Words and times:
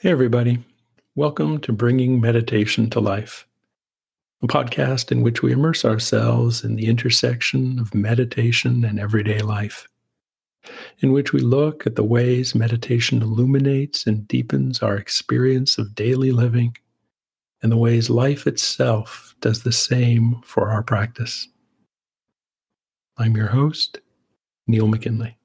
Hey, 0.00 0.10
everybody. 0.10 0.64
Welcome 1.16 1.60
to 1.62 1.72
Bringing 1.72 2.20
Meditation 2.20 2.88
to 2.90 3.00
Life, 3.00 3.48
a 4.44 4.46
podcast 4.46 5.10
in 5.10 5.22
which 5.22 5.42
we 5.42 5.50
immerse 5.50 5.84
ourselves 5.84 6.62
in 6.62 6.76
the 6.76 6.86
intersection 6.86 7.80
of 7.80 7.92
meditation 7.96 8.84
and 8.84 9.00
everyday 9.00 9.40
life, 9.40 9.88
in 11.00 11.10
which 11.10 11.32
we 11.32 11.40
look 11.40 11.84
at 11.84 11.96
the 11.96 12.04
ways 12.04 12.54
meditation 12.54 13.22
illuminates 13.22 14.06
and 14.06 14.28
deepens 14.28 14.84
our 14.84 14.94
experience 14.94 15.78
of 15.78 15.96
daily 15.96 16.30
living, 16.30 16.76
and 17.60 17.72
the 17.72 17.76
ways 17.76 18.08
life 18.08 18.46
itself 18.46 19.34
does 19.40 19.64
the 19.64 19.72
same 19.72 20.40
for 20.44 20.68
our 20.68 20.84
practice. 20.84 21.48
I'm 23.16 23.36
your 23.36 23.48
host, 23.48 23.98
Neil 24.68 24.86
McKinley. 24.86 25.37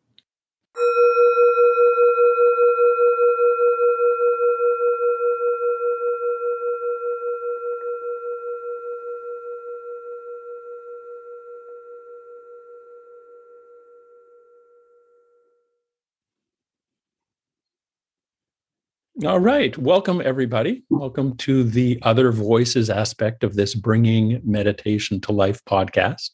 All 19.21 19.39
right. 19.39 19.77
Welcome, 19.77 20.23
everybody. 20.25 20.83
Welcome 20.89 21.37
to 21.37 21.63
the 21.63 21.99
Other 22.01 22.31
Voices 22.31 22.89
aspect 22.89 23.43
of 23.43 23.53
this 23.53 23.75
Bringing 23.75 24.41
Meditation 24.43 25.21
to 25.21 25.31
Life 25.31 25.63
podcast. 25.65 26.31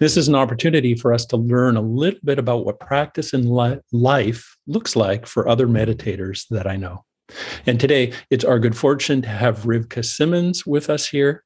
This 0.00 0.16
is 0.16 0.26
an 0.26 0.34
opportunity 0.34 0.96
for 0.96 1.14
us 1.14 1.24
to 1.26 1.36
learn 1.36 1.76
a 1.76 1.80
little 1.80 2.18
bit 2.24 2.40
about 2.40 2.64
what 2.64 2.80
practice 2.80 3.32
in 3.32 3.48
li- 3.48 3.78
life 3.92 4.56
looks 4.66 4.96
like 4.96 5.24
for 5.24 5.48
other 5.48 5.68
meditators 5.68 6.46
that 6.50 6.66
I 6.66 6.74
know. 6.74 7.04
And 7.64 7.78
today, 7.78 8.12
it's 8.28 8.44
our 8.44 8.58
good 8.58 8.76
fortune 8.76 9.22
to 9.22 9.28
have 9.28 9.62
Rivka 9.62 10.04
Simmons 10.04 10.66
with 10.66 10.90
us 10.90 11.08
here. 11.08 11.44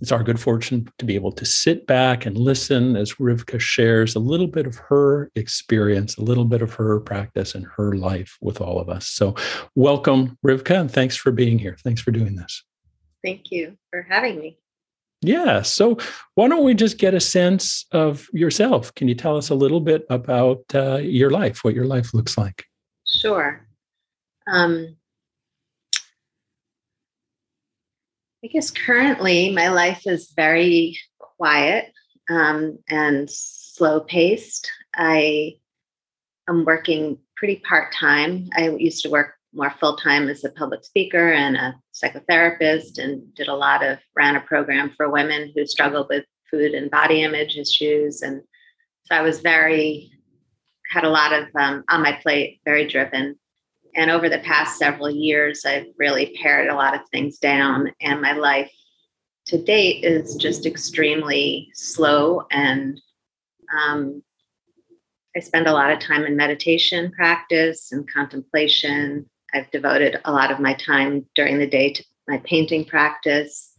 It's 0.00 0.12
our 0.12 0.22
good 0.22 0.40
fortune 0.40 0.88
to 0.98 1.04
be 1.04 1.14
able 1.14 1.32
to 1.32 1.44
sit 1.44 1.86
back 1.86 2.24
and 2.24 2.36
listen 2.36 2.96
as 2.96 3.14
Rivka 3.14 3.60
shares 3.60 4.14
a 4.14 4.18
little 4.18 4.46
bit 4.46 4.66
of 4.66 4.76
her 4.76 5.30
experience, 5.34 6.16
a 6.16 6.22
little 6.22 6.46
bit 6.46 6.62
of 6.62 6.72
her 6.74 7.00
practice 7.00 7.54
and 7.54 7.66
her 7.76 7.94
life 7.94 8.38
with 8.40 8.62
all 8.62 8.78
of 8.78 8.88
us. 8.88 9.06
So, 9.08 9.34
welcome, 9.74 10.38
Rivka, 10.44 10.80
and 10.80 10.90
thanks 10.90 11.16
for 11.16 11.32
being 11.32 11.58
here. 11.58 11.76
Thanks 11.84 12.00
for 12.00 12.12
doing 12.12 12.36
this. 12.36 12.64
Thank 13.22 13.50
you 13.50 13.76
for 13.90 14.06
having 14.08 14.38
me. 14.38 14.58
Yeah. 15.20 15.60
So, 15.62 15.98
why 16.34 16.48
don't 16.48 16.64
we 16.64 16.72
just 16.72 16.96
get 16.96 17.12
a 17.12 17.20
sense 17.20 17.84
of 17.92 18.26
yourself? 18.32 18.94
Can 18.94 19.06
you 19.06 19.14
tell 19.14 19.36
us 19.36 19.50
a 19.50 19.54
little 19.54 19.80
bit 19.80 20.06
about 20.08 20.62
uh, 20.74 20.96
your 20.96 21.30
life, 21.30 21.62
what 21.62 21.74
your 21.74 21.84
life 21.84 22.14
looks 22.14 22.38
like? 22.38 22.64
Sure. 23.06 23.66
Um, 24.46 24.96
I 28.42 28.46
guess 28.46 28.70
currently 28.70 29.52
my 29.52 29.68
life 29.68 30.06
is 30.06 30.32
very 30.34 30.98
quiet 31.18 31.92
um, 32.30 32.78
and 32.88 33.28
slow 33.28 34.00
paced. 34.00 34.70
I 34.96 35.56
am 36.48 36.64
working 36.64 37.18
pretty 37.36 37.56
part 37.56 37.92
time. 37.92 38.48
I 38.56 38.70
used 38.70 39.02
to 39.02 39.10
work 39.10 39.34
more 39.52 39.74
full 39.78 39.96
time 39.96 40.28
as 40.28 40.42
a 40.44 40.50
public 40.50 40.84
speaker 40.84 41.32
and 41.32 41.56
a 41.56 41.74
psychotherapist, 41.92 42.98
and 42.98 43.34
did 43.34 43.48
a 43.48 43.54
lot 43.54 43.84
of 43.84 43.98
ran 44.16 44.36
a 44.36 44.40
program 44.40 44.92
for 44.96 45.10
women 45.10 45.52
who 45.54 45.66
struggled 45.66 46.06
with 46.08 46.24
food 46.50 46.72
and 46.72 46.90
body 46.90 47.22
image 47.22 47.58
issues. 47.58 48.22
And 48.22 48.42
so 49.04 49.16
I 49.16 49.22
was 49.22 49.40
very 49.40 50.12
had 50.90 51.04
a 51.04 51.10
lot 51.10 51.32
of 51.32 51.48
um, 51.58 51.84
on 51.88 52.02
my 52.02 52.12
plate, 52.22 52.60
very 52.64 52.86
driven. 52.86 53.38
And 53.94 54.10
over 54.10 54.28
the 54.28 54.38
past 54.38 54.78
several 54.78 55.10
years, 55.10 55.64
I've 55.64 55.86
really 55.98 56.36
pared 56.40 56.68
a 56.68 56.74
lot 56.74 56.94
of 56.94 57.00
things 57.10 57.38
down, 57.38 57.92
and 58.00 58.20
my 58.20 58.32
life 58.32 58.70
to 59.46 59.62
date 59.62 60.04
is 60.04 60.36
just 60.36 60.66
extremely 60.66 61.70
slow. 61.74 62.42
And 62.50 63.00
um, 63.76 64.22
I 65.36 65.40
spend 65.40 65.66
a 65.66 65.72
lot 65.72 65.92
of 65.92 65.98
time 65.98 66.24
in 66.24 66.36
meditation 66.36 67.10
practice 67.12 67.92
and 67.92 68.10
contemplation. 68.10 69.28
I've 69.52 69.70
devoted 69.70 70.20
a 70.24 70.32
lot 70.32 70.50
of 70.50 70.60
my 70.60 70.74
time 70.74 71.26
during 71.34 71.58
the 71.58 71.66
day 71.66 71.92
to 71.92 72.04
my 72.28 72.38
painting 72.44 72.84
practice. 72.84 73.76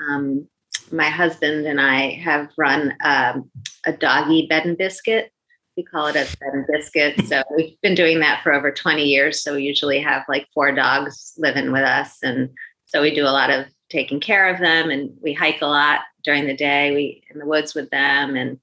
Um, 0.00 0.48
my 0.90 1.08
husband 1.08 1.66
and 1.66 1.80
I 1.80 2.10
have 2.24 2.50
run 2.56 2.94
um, 3.04 3.50
a 3.84 3.92
doggy 3.92 4.46
bed 4.46 4.66
and 4.66 4.76
biscuit 4.76 5.30
we 5.76 5.82
call 5.82 6.06
it 6.06 6.16
a 6.16 6.36
bed 6.38 6.52
and 6.52 6.66
biscuit. 6.66 7.26
So 7.26 7.42
we've 7.56 7.80
been 7.80 7.94
doing 7.94 8.20
that 8.20 8.42
for 8.42 8.52
over 8.52 8.70
20 8.70 9.04
years. 9.04 9.42
So 9.42 9.54
we 9.54 9.62
usually 9.62 10.00
have 10.00 10.24
like 10.28 10.46
four 10.52 10.72
dogs 10.72 11.32
living 11.38 11.72
with 11.72 11.82
us. 11.82 12.18
And 12.22 12.50
so 12.86 13.00
we 13.00 13.14
do 13.14 13.24
a 13.24 13.32
lot 13.32 13.50
of 13.50 13.66
taking 13.90 14.20
care 14.20 14.52
of 14.52 14.60
them 14.60 14.90
and 14.90 15.10
we 15.22 15.32
hike 15.32 15.62
a 15.62 15.66
lot 15.66 16.00
during 16.24 16.46
the 16.46 16.56
day. 16.56 16.94
We 16.94 17.22
in 17.30 17.38
the 17.38 17.46
woods 17.46 17.74
with 17.74 17.90
them. 17.90 18.36
And 18.36 18.58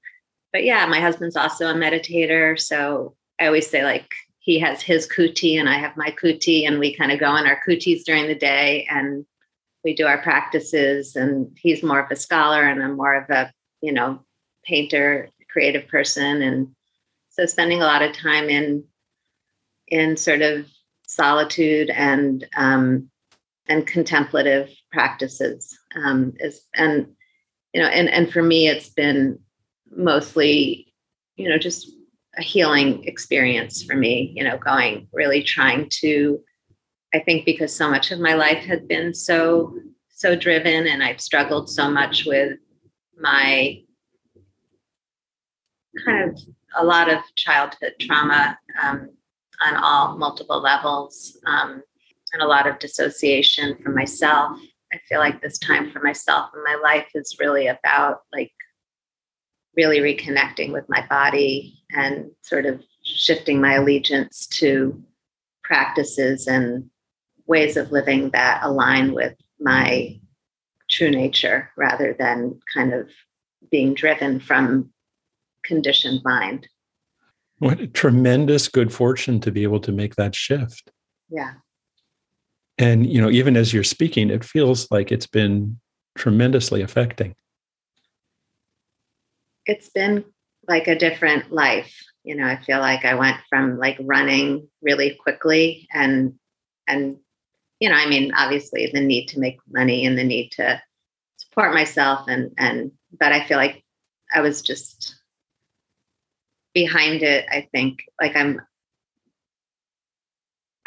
but 0.52 0.64
yeah, 0.64 0.86
my 0.86 1.00
husband's 1.00 1.36
also 1.36 1.68
a 1.68 1.74
meditator. 1.74 2.58
So 2.58 3.16
I 3.40 3.46
always 3.46 3.68
say 3.68 3.84
like 3.84 4.12
he 4.38 4.58
has 4.60 4.82
his 4.82 5.08
kuti 5.08 5.58
and 5.58 5.68
I 5.68 5.78
have 5.78 5.96
my 5.96 6.10
kuti 6.10 6.66
and 6.66 6.78
we 6.78 6.94
kind 6.94 7.12
of 7.12 7.20
go 7.20 7.26
on 7.26 7.46
our 7.46 7.60
kutis 7.66 8.04
during 8.04 8.26
the 8.26 8.34
day 8.34 8.86
and 8.90 9.24
we 9.84 9.94
do 9.94 10.06
our 10.06 10.22
practices 10.22 11.16
and 11.16 11.56
he's 11.60 11.82
more 11.82 12.00
of 12.00 12.10
a 12.10 12.16
scholar 12.16 12.62
and 12.62 12.82
I'm 12.82 12.96
more 12.96 13.14
of 13.14 13.30
a, 13.30 13.52
you 13.80 13.92
know, 13.92 14.20
painter, 14.64 15.28
creative 15.50 15.88
person 15.88 16.42
and 16.42 16.68
so 17.30 17.46
spending 17.46 17.80
a 17.80 17.86
lot 17.86 18.02
of 18.02 18.12
time 18.12 18.50
in 18.50 18.84
in 19.88 20.16
sort 20.16 20.42
of 20.42 20.66
solitude 21.06 21.90
and 21.90 22.46
um, 22.56 23.10
and 23.66 23.86
contemplative 23.86 24.68
practices 24.92 25.76
um, 25.96 26.32
is 26.38 26.62
and 26.74 27.06
you 27.72 27.80
know 27.80 27.88
and 27.88 28.08
and 28.08 28.32
for 28.32 28.42
me 28.42 28.68
it's 28.68 28.90
been 28.90 29.38
mostly 29.90 30.92
you 31.36 31.48
know 31.48 31.58
just 31.58 31.90
a 32.36 32.42
healing 32.42 33.04
experience 33.04 33.82
for 33.82 33.96
me 33.96 34.32
you 34.36 34.44
know 34.44 34.56
going 34.58 35.08
really 35.12 35.42
trying 35.42 35.88
to 35.90 36.40
i 37.12 37.18
think 37.18 37.44
because 37.44 37.74
so 37.74 37.90
much 37.90 38.12
of 38.12 38.20
my 38.20 38.34
life 38.34 38.64
had 38.64 38.86
been 38.86 39.12
so 39.12 39.74
so 40.10 40.36
driven 40.36 40.86
and 40.86 41.02
i've 41.02 41.20
struggled 41.20 41.68
so 41.68 41.90
much 41.90 42.24
with 42.24 42.56
my 43.18 43.80
kind 46.04 46.30
of 46.30 46.40
a 46.76 46.84
lot 46.84 47.10
of 47.10 47.20
childhood 47.36 47.94
trauma 48.00 48.58
um, 48.82 49.10
on 49.62 49.76
all 49.76 50.16
multiple 50.16 50.60
levels 50.60 51.36
um, 51.46 51.82
and 52.32 52.42
a 52.42 52.46
lot 52.46 52.66
of 52.66 52.78
dissociation 52.78 53.76
from 53.76 53.94
myself. 53.94 54.58
I 54.92 54.98
feel 55.08 55.20
like 55.20 55.40
this 55.40 55.58
time 55.58 55.92
for 55.92 56.00
myself 56.00 56.50
and 56.54 56.64
my 56.64 56.76
life 56.82 57.08
is 57.14 57.36
really 57.38 57.68
about 57.68 58.20
like 58.32 58.52
really 59.76 60.00
reconnecting 60.00 60.72
with 60.72 60.84
my 60.88 61.06
body 61.08 61.78
and 61.92 62.30
sort 62.42 62.66
of 62.66 62.82
shifting 63.04 63.60
my 63.60 63.74
allegiance 63.74 64.46
to 64.48 65.00
practices 65.62 66.46
and 66.46 66.90
ways 67.46 67.76
of 67.76 67.92
living 67.92 68.30
that 68.30 68.60
align 68.62 69.12
with 69.12 69.34
my 69.60 70.18
true 70.88 71.10
nature 71.10 71.70
rather 71.76 72.14
than 72.18 72.58
kind 72.74 72.92
of 72.92 73.08
being 73.70 73.94
driven 73.94 74.40
from 74.40 74.90
conditioned 75.64 76.20
mind. 76.24 76.68
What 77.58 77.80
a 77.80 77.86
tremendous 77.86 78.68
good 78.68 78.92
fortune 78.92 79.40
to 79.40 79.50
be 79.50 79.62
able 79.62 79.80
to 79.80 79.92
make 79.92 80.16
that 80.16 80.34
shift. 80.34 80.90
Yeah. 81.28 81.52
And, 82.78 83.06
you 83.06 83.20
know, 83.20 83.30
even 83.30 83.56
as 83.56 83.74
you're 83.74 83.84
speaking, 83.84 84.30
it 84.30 84.42
feels 84.42 84.90
like 84.90 85.12
it's 85.12 85.26
been 85.26 85.78
tremendously 86.16 86.80
affecting. 86.80 87.34
It's 89.66 89.90
been 89.90 90.24
like 90.66 90.88
a 90.88 90.98
different 90.98 91.52
life. 91.52 91.94
You 92.24 92.36
know, 92.36 92.46
I 92.46 92.56
feel 92.56 92.80
like 92.80 93.04
I 93.04 93.14
went 93.14 93.36
from 93.50 93.78
like 93.78 93.98
running 94.00 94.68
really 94.80 95.14
quickly 95.22 95.86
and, 95.92 96.34
and, 96.86 97.18
you 97.78 97.90
know, 97.90 97.94
I 97.94 98.08
mean, 98.08 98.32
obviously 98.34 98.90
the 98.92 99.00
need 99.00 99.26
to 99.28 99.38
make 99.38 99.58
money 99.70 100.06
and 100.06 100.16
the 100.16 100.24
need 100.24 100.52
to 100.52 100.82
support 101.36 101.74
myself 101.74 102.26
and, 102.28 102.52
and, 102.56 102.92
but 103.18 103.32
I 103.32 103.46
feel 103.46 103.58
like 103.58 103.84
I 104.34 104.40
was 104.40 104.62
just 104.62 105.19
behind 106.74 107.22
it, 107.22 107.46
I 107.50 107.68
think 107.72 108.04
like 108.20 108.36
I'm 108.36 108.60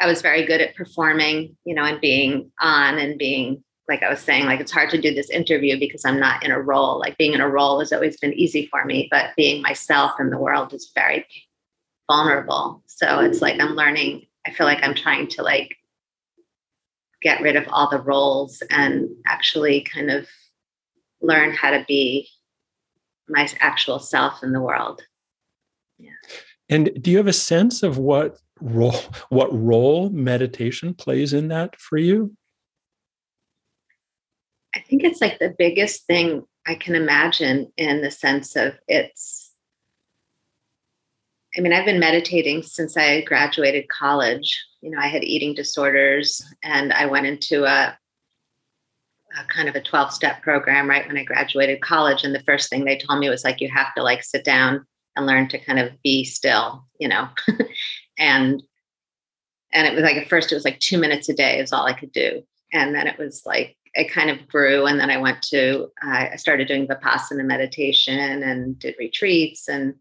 I 0.00 0.06
was 0.06 0.22
very 0.22 0.44
good 0.44 0.60
at 0.60 0.74
performing, 0.74 1.56
you 1.64 1.74
know, 1.74 1.84
and 1.84 2.00
being 2.00 2.50
on 2.60 2.98
and 2.98 3.18
being 3.18 3.62
like 3.88 4.02
I 4.02 4.10
was 4.10 4.20
saying, 4.20 4.46
like 4.46 4.60
it's 4.60 4.72
hard 4.72 4.90
to 4.90 5.00
do 5.00 5.14
this 5.14 5.30
interview 5.30 5.78
because 5.78 6.04
I'm 6.04 6.18
not 6.18 6.44
in 6.44 6.50
a 6.50 6.60
role. 6.60 6.98
Like 6.98 7.18
being 7.18 7.32
in 7.32 7.40
a 7.40 7.48
role 7.48 7.78
has 7.80 7.92
always 7.92 8.18
been 8.18 8.32
easy 8.32 8.66
for 8.66 8.84
me, 8.84 9.08
but 9.10 9.30
being 9.36 9.62
myself 9.62 10.12
in 10.18 10.30
the 10.30 10.38
world 10.38 10.72
is 10.72 10.90
very 10.94 11.26
vulnerable. 12.10 12.82
So 12.86 13.20
it's 13.20 13.42
like 13.42 13.60
I'm 13.60 13.74
learning, 13.74 14.26
I 14.46 14.52
feel 14.52 14.66
like 14.66 14.82
I'm 14.82 14.94
trying 14.94 15.28
to 15.28 15.42
like 15.42 15.76
get 17.22 17.40
rid 17.40 17.56
of 17.56 17.66
all 17.68 17.90
the 17.90 18.00
roles 18.00 18.62
and 18.70 19.08
actually 19.26 19.82
kind 19.82 20.10
of 20.10 20.26
learn 21.20 21.52
how 21.52 21.70
to 21.70 21.84
be 21.86 22.28
my 23.28 23.48
actual 23.60 23.98
self 23.98 24.42
in 24.42 24.52
the 24.52 24.60
world. 24.60 25.02
And 26.68 26.90
do 27.00 27.10
you 27.10 27.18
have 27.18 27.26
a 27.26 27.32
sense 27.32 27.82
of 27.82 27.98
what 27.98 28.38
role 28.60 29.00
what 29.28 29.48
role 29.52 30.10
meditation 30.10 30.94
plays 30.94 31.32
in 31.32 31.48
that 31.48 31.76
for 31.76 31.98
you? 31.98 32.34
I 34.74 34.80
think 34.80 35.04
it's 35.04 35.20
like 35.20 35.38
the 35.38 35.54
biggest 35.56 36.06
thing 36.06 36.44
I 36.66 36.74
can 36.74 36.94
imagine 36.94 37.72
in 37.76 38.02
the 38.02 38.10
sense 38.10 38.56
of 38.56 38.74
it's 38.88 39.44
I 41.56 41.60
mean, 41.60 41.72
I've 41.72 41.84
been 41.84 42.00
meditating 42.00 42.64
since 42.64 42.96
I 42.96 43.20
graduated 43.20 43.88
college. 43.88 44.64
You 44.80 44.90
know, 44.90 44.98
I 44.98 45.06
had 45.06 45.22
eating 45.22 45.54
disorders 45.54 46.44
and 46.64 46.92
I 46.92 47.06
went 47.06 47.26
into 47.26 47.64
a, 47.64 47.96
a 49.38 49.44
kind 49.46 49.68
of 49.68 49.76
a 49.76 49.80
12 49.80 50.12
step 50.12 50.42
program 50.42 50.90
right 50.90 51.06
when 51.06 51.16
I 51.16 51.22
graduated 51.22 51.80
college. 51.80 52.24
And 52.24 52.34
the 52.34 52.42
first 52.42 52.70
thing 52.70 52.84
they 52.84 52.98
told 52.98 53.20
me 53.20 53.28
was 53.28 53.44
like, 53.44 53.60
you 53.60 53.70
have 53.72 53.94
to 53.94 54.02
like 54.02 54.24
sit 54.24 54.44
down 54.44 54.84
and 55.16 55.26
learn 55.26 55.48
to 55.48 55.58
kind 55.58 55.78
of 55.78 55.90
be 56.02 56.24
still, 56.24 56.84
you 56.98 57.08
know. 57.08 57.28
and 58.18 58.62
and 59.72 59.86
it 59.86 59.94
was 59.94 60.02
like 60.02 60.16
at 60.16 60.28
first 60.28 60.52
it 60.52 60.54
was 60.54 60.64
like 60.64 60.78
two 60.78 60.98
minutes 60.98 61.28
a 61.28 61.34
day 61.34 61.58
is 61.58 61.72
all 61.72 61.86
I 61.86 61.92
could 61.92 62.12
do. 62.12 62.42
And 62.72 62.94
then 62.94 63.06
it 63.06 63.18
was 63.18 63.42
like 63.44 63.76
it 63.94 64.10
kind 64.10 64.30
of 64.30 64.46
grew. 64.48 64.86
And 64.86 64.98
then 64.98 65.10
I 65.10 65.16
went 65.16 65.42
to 65.50 65.88
I 66.02 66.36
started 66.36 66.68
doing 66.68 66.86
Vipassana 66.86 67.44
meditation 67.44 68.42
and 68.42 68.78
did 68.78 68.94
retreats 68.98 69.68
and 69.68 69.94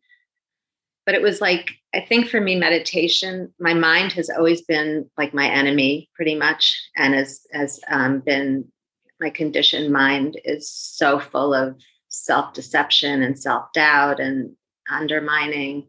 but 1.06 1.16
it 1.16 1.22
was 1.22 1.42
like 1.42 1.72
i 1.94 2.00
think 2.00 2.28
for 2.28 2.40
me 2.40 2.56
meditation 2.56 3.54
my 3.60 3.74
mind 3.74 4.12
has 4.12 4.30
always 4.30 4.62
been 4.62 5.10
like 5.18 5.34
my 5.34 5.48
enemy 5.48 6.10
pretty 6.16 6.36
much 6.36 6.80
and 6.96 7.14
has 7.14 7.42
has 7.52 7.80
um, 7.90 8.20
been 8.20 8.66
my 9.20 9.30
conditioned 9.30 9.92
mind 9.92 10.40
is 10.44 10.70
so 10.70 11.20
full 11.20 11.54
of 11.54 11.76
self-deception 12.10 13.22
and 13.22 13.40
self-doubt 13.40 14.20
and 14.20 14.56
undermining 14.90 15.88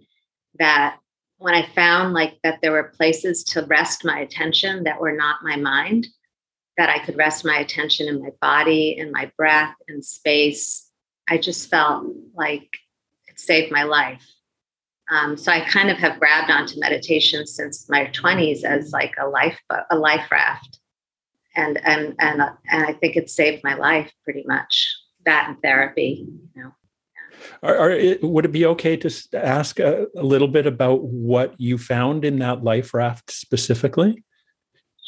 that 0.59 0.99
when 1.39 1.55
i 1.55 1.67
found 1.75 2.13
like 2.13 2.39
that 2.43 2.61
there 2.63 2.73
were 2.73 2.93
places 2.97 3.45
to 3.45 3.67
rest 3.67 4.05
my 4.05 4.21
attention 4.21 4.85
that 4.85 5.01
were 5.01 5.13
not 5.13 5.43
my 5.43 5.57
mind 5.57 6.07
that 6.77 6.91
i 6.91 6.99
could 6.99 7.17
rest 7.17 7.45
my 7.45 7.59
attention 7.59 8.09
in 8.09 8.23
my 8.23 8.31
body 8.41 8.97
in 8.99 9.11
my 9.13 9.31
breath 9.37 9.75
in 9.89 10.03
space 10.03 10.91
i 11.29 11.37
just 11.37 11.69
felt 11.71 12.07
like 12.35 12.69
it 13.29 13.39
saved 13.39 13.73
my 13.73 13.83
life 13.83 14.25
um, 15.11 15.37
so 15.37 15.53
I 15.53 15.61
kind 15.69 15.91
of 15.91 15.99
have 15.99 16.19
grabbed 16.19 16.51
onto 16.51 16.81
meditation 16.81 17.47
since 17.47 17.89
my 17.91 18.07
20s 18.07 18.65
as 18.65 18.93
like 18.93 19.15
a 19.21 19.29
life 19.29 19.59
a 19.91 19.97
life 19.97 20.31
raft, 20.31 20.79
and 21.55 21.79
and 21.85 22.15
and 22.19 22.41
and 22.71 22.85
I 22.87 22.95
think 22.95 23.17
it 23.17 23.29
saved 23.29 23.63
my 23.63 23.75
life 23.75 24.11
pretty 24.25 24.45
much. 24.47 24.95
That 25.27 25.49
and 25.49 25.61
therapy, 25.63 26.27
you 26.55 26.63
know. 26.63 26.73
Are, 27.63 27.77
are 27.77 27.91
it, 27.91 28.23
would 28.23 28.45
it 28.45 28.53
be 28.53 28.67
okay 28.67 28.97
to 28.97 29.11
ask 29.35 29.79
a, 29.79 30.07
a, 30.17 30.23
little 30.23 30.49
bit 30.49 30.67
about 30.67 31.03
what 31.03 31.55
you 31.59 31.79
found 31.79 32.25
in 32.25 32.39
that 32.39 32.65
life 32.65 32.95
raft 32.95 33.31
specifically? 33.31 34.23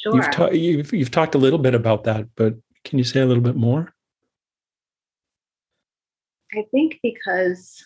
Sure. 0.02 0.16
You've, 0.16 0.30
ta- 0.30 0.50
you've, 0.50 0.92
you've 0.92 1.10
talked 1.10 1.34
a 1.34 1.38
little 1.38 1.58
bit 1.58 1.74
about 1.74 2.04
that, 2.04 2.26
but 2.36 2.54
can 2.84 2.98
you 2.98 3.04
say 3.04 3.20
a 3.20 3.26
little 3.26 3.42
bit 3.42 3.56
more? 3.56 3.94
I 6.54 6.64
think 6.70 7.00
because 7.02 7.84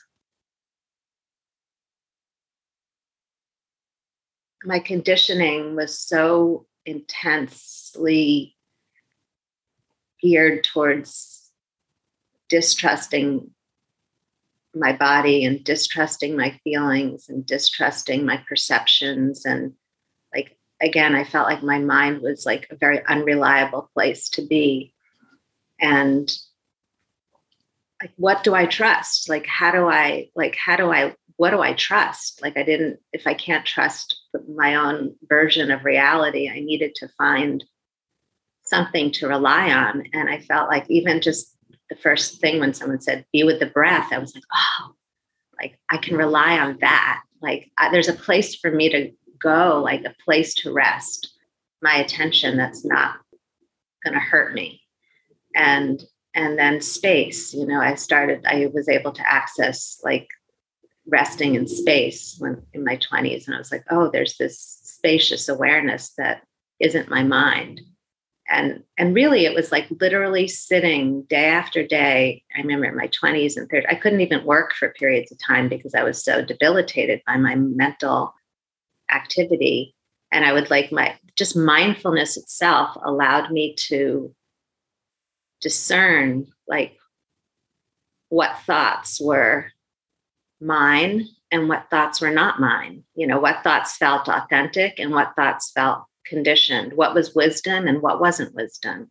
my 4.65 4.79
conditioning 4.79 5.75
was 5.75 5.99
so 5.99 6.67
intensely 6.85 8.57
geared 10.21 10.65
towards 10.65 11.51
distrusting 12.49 13.51
my 14.75 14.93
body 14.93 15.45
and 15.45 15.65
distrusting 15.65 16.37
my 16.37 16.59
feelings 16.63 17.29
and 17.29 17.45
distrusting 17.45 18.25
my 18.25 18.43
perceptions 18.49 19.45
and 19.45 19.73
like 20.35 20.57
again 20.81 21.15
i 21.15 21.25
felt 21.25 21.49
like 21.49 21.63
my 21.63 21.79
mind 21.79 22.21
was 22.21 22.47
like 22.47 22.67
a 22.71 22.77
very 22.77 23.05
unreliable 23.07 23.91
place 23.95 24.29
to 24.29 24.43
be 24.43 24.95
and 25.81 26.37
like 28.01 28.13
what 28.17 28.45
do 28.45 28.55
i 28.55 28.65
trust 28.65 29.29
like 29.29 29.47
how 29.47 29.73
do 29.73 29.89
i 29.89 30.29
like 30.37 30.57
how 30.57 30.77
do 30.77 30.93
i 30.93 31.15
what 31.41 31.53
do 31.53 31.63
I 31.63 31.73
trust? 31.73 32.43
Like 32.43 32.59
I 32.59 32.63
didn't, 32.65 33.01
if 33.15 33.27
I 33.27 33.33
can't 33.33 33.65
trust 33.65 34.15
my 34.55 34.75
own 34.75 35.15
version 35.27 35.71
of 35.71 35.87
reality, 35.87 36.51
I 36.51 36.61
needed 36.61 36.95
to 36.97 37.09
find 37.17 37.65
something 38.65 39.11
to 39.13 39.29
rely 39.29 39.73
on. 39.73 40.05
And 40.13 40.29
I 40.29 40.41
felt 40.41 40.69
like 40.69 40.85
even 40.91 41.23
just 41.23 41.50
the 41.91 41.97
first 41.97 42.41
thing 42.41 42.61
when 42.61 42.73
someone 42.73 43.01
said, 43.01 43.27
be 43.33 43.45
with 43.45 43.61
the 43.61 43.67
breath, 43.67 44.13
I 44.13 44.19
was 44.19 44.35
like, 44.35 44.45
oh, 44.55 44.95
like 45.61 45.79
I 45.91 45.99
can 45.99 46.17
rely 46.17 46.59
on 46.59 46.79
that. 46.81 47.23
Like 47.43 47.71
I, 47.77 47.91
there's 47.91 48.09
a 48.09 48.15
place 48.15 48.55
for 48.55 48.71
me 48.71 48.89
to 48.91 49.11
go, 49.43 49.83
like 49.85 50.05
a 50.05 50.15
place 50.25 50.55
to 50.55 50.73
rest 50.73 51.37
my 51.83 51.97
attention 51.97 52.57
that's 52.57 52.85
not 52.85 53.17
going 54.05 54.15
to 54.15 54.21
hurt 54.21 54.55
me. 54.55 54.83
And 55.55 56.03
and 56.33 56.57
then 56.57 56.81
space, 56.81 57.53
you 57.53 57.67
know, 57.67 57.81
I 57.81 57.97
started, 57.97 58.47
I 58.47 58.71
was 58.73 58.89
able 58.89 59.11
to 59.11 59.29
access 59.29 60.01
like 60.05 60.29
resting 61.07 61.57
in 61.57 61.67
space 61.67 62.37
when 62.39 62.63
in 62.73 62.85
my 62.85 62.97
20s 62.97 63.47
and 63.47 63.55
i 63.55 63.59
was 63.59 63.73
like 63.73 63.85
oh 63.91 64.11
there's 64.11 64.37
this 64.37 64.79
spacious 64.83 65.49
awareness 65.49 66.13
that 66.19 66.43
isn't 66.79 67.09
my 67.09 67.23
mind 67.23 67.81
and 68.51 68.83
and 68.99 69.15
really 69.15 69.47
it 69.47 69.55
was 69.55 69.73
like 69.73 69.87
literally 70.01 70.47
sitting 70.47 71.23
day 71.23 71.47
after 71.47 71.87
day 71.87 72.43
i 72.57 72.61
remember 72.61 72.87
in 72.87 72.97
my 72.97 73.09
20s 73.09 73.57
and 73.57 73.71
30s 73.71 73.87
i 73.89 73.95
couldn't 73.95 74.21
even 74.21 74.45
work 74.45 74.75
for 74.75 74.91
periods 74.91 75.33
of 75.33 75.39
time 75.39 75.69
because 75.69 75.95
i 75.95 76.03
was 76.03 76.23
so 76.23 76.45
debilitated 76.45 77.23
by 77.27 77.37
my 77.37 77.55
mental 77.55 78.35
activity 79.11 79.95
and 80.33 80.45
i 80.45 80.53
would 80.53 80.69
like 80.69 80.93
my 80.93 81.17
just 81.37 81.57
mindfulness 81.57 82.37
itself 82.37 82.97
allowed 83.05 83.51
me 83.51 83.75
to 83.77 84.35
discern 85.61 86.47
like 86.69 86.97
what 88.31 88.57
thoughts 88.67 89.21
were 89.21 89.71
mine 90.61 91.27
and 91.51 91.69
what 91.69 91.91
thoughts 91.91 92.21
were 92.21 92.31
not 92.31 92.61
mine. 92.61 93.05
You 93.15 93.27
know, 93.27 93.39
what 93.39 93.63
thoughts 93.63 93.97
felt 93.97 94.29
authentic 94.29 94.99
and 94.99 95.11
what 95.11 95.35
thoughts 95.37 95.73
felt 95.73 96.05
conditioned, 96.27 96.93
what 96.95 97.15
was 97.15 97.35
wisdom 97.35 97.87
and 97.87 98.03
what 98.03 98.21
wasn't 98.21 98.55
wisdom. 98.55 99.11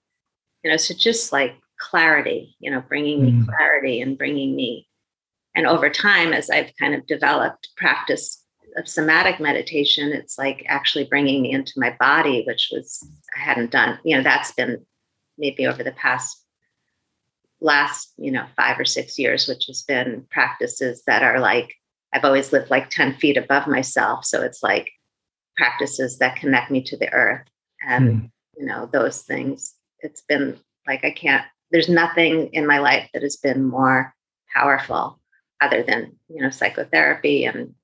You 0.63 0.71
know, 0.71 0.77
so 0.77 0.93
just 0.93 1.31
like 1.31 1.55
clarity, 1.79 2.55
you 2.59 2.69
know, 2.69 2.83
bringing 2.87 3.23
me 3.23 3.31
mm. 3.31 3.47
clarity 3.47 4.01
and 4.01 4.17
bringing 4.17 4.55
me. 4.55 4.87
And 5.55 5.65
over 5.65 5.89
time, 5.89 6.33
as 6.33 6.49
I've 6.49 6.71
kind 6.79 6.93
of 6.93 7.07
developed 7.07 7.69
practice 7.77 8.43
of 8.77 8.87
somatic 8.87 9.39
meditation, 9.39 10.11
it's 10.11 10.37
like 10.37 10.65
actually 10.67 11.05
bringing 11.05 11.41
me 11.41 11.51
into 11.51 11.73
my 11.77 11.95
body, 11.99 12.43
which 12.45 12.69
was, 12.71 13.07
I 13.35 13.39
hadn't 13.39 13.71
done, 13.71 13.99
you 14.03 14.15
know, 14.15 14.23
that's 14.23 14.51
been 14.51 14.85
maybe 15.37 15.65
over 15.65 15.83
the 15.83 15.93
past 15.93 16.45
last 17.61 18.13
you 18.17 18.31
know 18.31 18.45
five 18.55 18.79
or 18.79 18.85
six 18.85 19.19
years 19.19 19.47
which 19.47 19.65
has 19.67 19.81
been 19.83 20.25
practices 20.31 21.03
that 21.07 21.23
are 21.23 21.39
like 21.39 21.73
i've 22.13 22.23
always 22.23 22.53
lived 22.53 22.69
like 22.69 22.89
10 22.89 23.15
feet 23.15 23.35
above 23.35 23.67
myself 23.67 24.23
so 24.23 24.41
it's 24.41 24.63
like 24.63 24.89
practices 25.59 26.17
that 26.17 26.37
connect 26.37 26.71
me 26.71 26.81
to 26.81 26.97
the 26.97 27.11
earth 27.11 27.45
and 27.87 28.09
mm. 28.09 28.31
you 28.57 28.65
know 28.65 28.89
those 28.91 29.21
things 29.23 29.75
it's 29.99 30.21
been 30.21 30.57
like 30.87 31.03
i 31.03 31.11
can't 31.11 31.45
there's 31.71 31.89
nothing 31.89 32.49
in 32.53 32.65
my 32.65 32.79
life 32.79 33.09
that 33.13 33.23
has 33.23 33.37
been 33.37 33.63
more 33.63 34.13
powerful 34.53 35.19
other 35.61 35.83
than 35.83 36.15
you 36.29 36.41
know 36.41 36.49
psychotherapy 36.49 37.45
and 37.45 37.75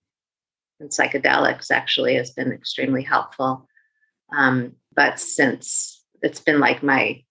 and 0.79 0.89
psychedelics 0.89 1.70
actually 1.70 2.15
has 2.15 2.32
been 2.32 2.51
extremely 2.51 3.03
helpful 3.03 3.67
um, 4.36 4.74
but 4.96 5.20
since 5.20 6.03
it's 6.22 6.39
been 6.39 6.60
like 6.60 6.82
my 6.82 7.22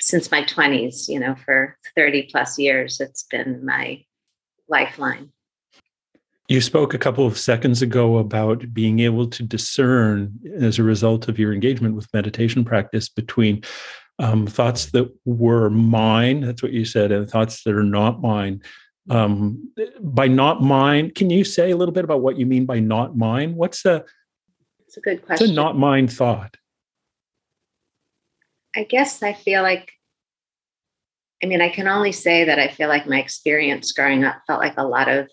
since 0.00 0.30
my 0.30 0.42
20s, 0.42 1.08
you 1.08 1.20
know, 1.20 1.36
for 1.44 1.76
30 1.94 2.28
plus 2.32 2.58
years, 2.58 3.00
it's 3.00 3.24
been 3.24 3.64
my 3.64 4.02
lifeline. 4.68 5.30
You 6.50 6.60
spoke 6.60 6.94
a 6.94 6.98
couple 6.98 7.28
of 7.28 7.38
seconds 7.38 7.80
ago 7.80 8.18
about 8.18 8.74
being 8.74 8.98
able 8.98 9.28
to 9.28 9.44
discern 9.44 10.36
as 10.56 10.80
a 10.80 10.82
result 10.82 11.28
of 11.28 11.38
your 11.38 11.54
engagement 11.54 11.94
with 11.94 12.12
meditation 12.12 12.64
practice 12.64 13.08
between 13.08 13.62
um, 14.18 14.48
thoughts 14.48 14.86
that 14.86 15.08
were 15.24 15.70
mine, 15.70 16.40
that's 16.40 16.60
what 16.60 16.72
you 16.72 16.84
said, 16.84 17.12
and 17.12 17.30
thoughts 17.30 17.62
that 17.62 17.76
are 17.76 17.84
not 17.84 18.20
mine. 18.20 18.62
Um, 19.08 19.72
by 20.00 20.26
not 20.26 20.60
mine, 20.60 21.12
can 21.14 21.30
you 21.30 21.44
say 21.44 21.70
a 21.70 21.76
little 21.76 21.94
bit 21.94 22.02
about 22.02 22.20
what 22.20 22.36
you 22.36 22.46
mean 22.46 22.66
by 22.66 22.80
not 22.80 23.16
mine? 23.16 23.54
What's 23.54 23.84
a, 23.84 24.04
it's 24.88 24.96
a 24.96 25.00
good 25.00 25.24
question. 25.24 25.44
It's 25.44 25.52
a 25.52 25.54
not 25.54 25.78
mine 25.78 26.08
thought. 26.08 26.56
I 28.74 28.82
guess 28.82 29.22
I 29.22 29.34
feel 29.34 29.62
like, 29.62 29.92
I 31.44 31.46
mean, 31.46 31.60
I 31.60 31.68
can 31.68 31.86
only 31.86 32.10
say 32.10 32.46
that 32.46 32.58
I 32.58 32.66
feel 32.66 32.88
like 32.88 33.06
my 33.06 33.20
experience 33.20 33.92
growing 33.92 34.24
up 34.24 34.42
felt 34.48 34.58
like 34.58 34.74
a 34.78 34.84
lot 34.84 35.08
of 35.08 35.28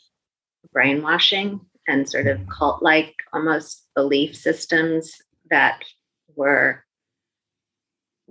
brainwashing 0.77 1.59
and 1.87 2.07
sort 2.07 2.27
of 2.27 2.39
cult 2.55 2.83
like 2.83 3.15
almost 3.33 3.87
belief 3.95 4.35
systems 4.35 5.19
that 5.49 5.81
were 6.35 6.83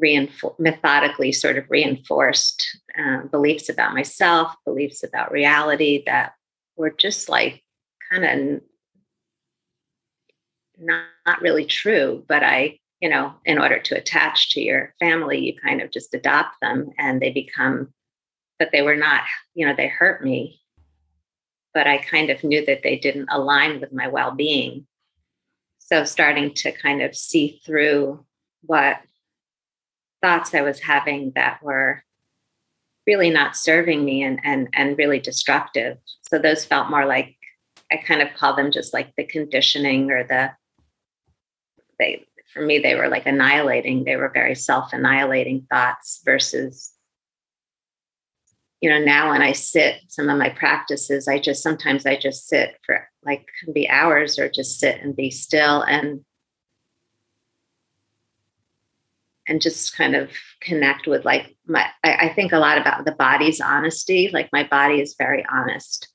reinfor- 0.01 0.57
methodically 0.57 1.33
sort 1.33 1.59
of 1.59 1.65
reinforced 1.69 2.65
uh, 2.97 3.23
beliefs 3.33 3.69
about 3.69 3.95
myself, 3.95 4.55
beliefs 4.65 5.03
about 5.03 5.33
reality 5.33 6.05
that 6.07 6.35
were 6.77 6.93
just 6.93 7.29
like 7.29 7.65
kind 8.13 8.25
of 8.25 8.61
not, 10.79 11.07
not 11.27 11.43
really 11.43 11.65
true, 11.65 12.25
but 12.29 12.45
I, 12.45 12.79
you 13.01 13.09
know, 13.09 13.35
in 13.45 13.59
order 13.59 13.81
to 13.81 13.97
attach 13.97 14.51
to 14.51 14.61
your 14.61 14.95
family, 15.01 15.41
you 15.41 15.55
kind 15.61 15.83
of 15.83 15.91
just 15.91 16.15
adopt 16.15 16.61
them 16.63 16.91
and 16.97 17.21
they 17.21 17.31
become, 17.33 17.93
but 18.61 18.69
they 18.71 18.83
were 18.83 18.95
not, 18.95 19.23
you 19.57 19.67
know, 19.67 19.75
they 19.77 19.89
hurt 19.89 20.23
me. 20.23 20.61
But 21.77 21.87
I 21.87 21.99
kind 21.99 22.31
of 22.31 22.43
knew 22.43 22.65
that 22.65 22.83
they 22.83 22.97
didn't 22.97 23.29
align 23.31 23.81
with 23.81 23.93
my 23.93 24.09
well 24.09 24.31
being. 24.31 24.87
So 25.79 26.05
starting 26.05 26.55
to 26.55 26.73
kind 26.73 27.03
of 27.03 27.15
see 27.15 27.61
through 27.67 28.25
what 28.63 28.97
thoughts 30.23 30.55
I 30.55 30.63
was 30.63 30.81
having 30.81 31.33
that 31.35 31.63
were 31.63 32.03
really 33.07 33.29
not 33.29 33.57
serving 33.57 34.07
me 34.07 34.23
and 34.23 34.41
and 34.43 34.69
and 34.73 34.97
really 34.97 35.21
destructive. 35.21 35.99
So 36.23 36.39
those 36.39 36.65
felt 36.65 36.89
more 36.89 37.05
like 37.05 37.37
I 37.93 37.99
kind 37.99 38.23
of 38.23 38.33
call 38.33 38.57
them 38.57 38.73
just 38.73 38.95
like 38.95 39.15
the 39.15 39.25
conditioning 39.25 40.11
or 40.11 40.25
the 40.25 40.53
they 41.99 42.25
for 42.55 42.63
me 42.63 42.79
they 42.79 42.95
were 42.95 43.09
like 43.09 43.27
annihilating. 43.27 44.05
They 44.05 44.17
were 44.17 44.31
very 44.31 44.55
self-annihilating 44.55 45.67
thoughts 45.69 46.23
versus 46.25 46.96
you 48.87 48.93
know 48.93 49.05
now 49.05 49.31
when 49.31 49.43
I 49.43 49.51
sit 49.51 49.97
some 50.07 50.29
of 50.29 50.39
my 50.39 50.49
practices 50.49 51.27
I 51.27 51.41
just 51.41 51.61
sometimes 51.61 52.07
I 52.07 52.17
just 52.17 52.47
sit 52.47 52.79
for 52.87 53.09
like 53.25 53.45
can 53.59 53.73
be 53.73 53.89
hours 53.89 54.39
or 54.39 54.49
just 54.49 54.79
sit 54.79 55.01
and 55.03 55.17
be 55.17 55.29
still 55.29 55.83
and 55.83 56.25
and 59.49 59.61
just 59.61 59.97
kind 59.97 60.15
of 60.15 60.31
connect 60.61 61.09
with 61.09 61.25
like 61.25 61.57
my 61.67 61.85
I, 62.05 62.15
I, 62.27 62.29
think 62.33 62.53
a 62.53 62.61
lot 62.61 62.79
about 62.79 63.05
the 63.05 63.11
body's 63.11 63.61
honesty 63.61 64.31
like 64.33 64.51
my 64.53 64.63
body 64.63 65.01
is 65.01 65.17
very 65.19 65.45
honest 65.51 66.07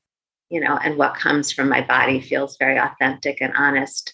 you 0.49 0.61
know 0.61 0.77
and 0.81 0.95
what 0.95 1.15
comes 1.15 1.51
from 1.51 1.67
my 1.67 1.81
body 1.81 2.21
feels 2.21 2.55
very 2.55 2.79
authentic 2.79 3.41
and 3.41 3.51
honest 3.53 4.13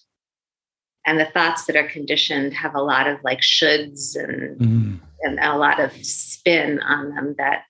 and 1.05 1.19
the 1.19 1.25
thoughts 1.25 1.65
that 1.65 1.75
are 1.75 1.87
conditioned 1.87 2.55
have 2.55 2.73
a 2.73 2.81
lot 2.81 3.05
of 3.05 3.23
like 3.23 3.41
shoulds 3.41 4.15
and 4.15 4.59
mm. 4.59 4.99
and 5.21 5.39
a 5.39 5.55
lot 5.55 5.79
of 5.79 5.93
spin 6.03 6.79
on 6.79 7.13
them 7.13 7.35
that 7.37 7.61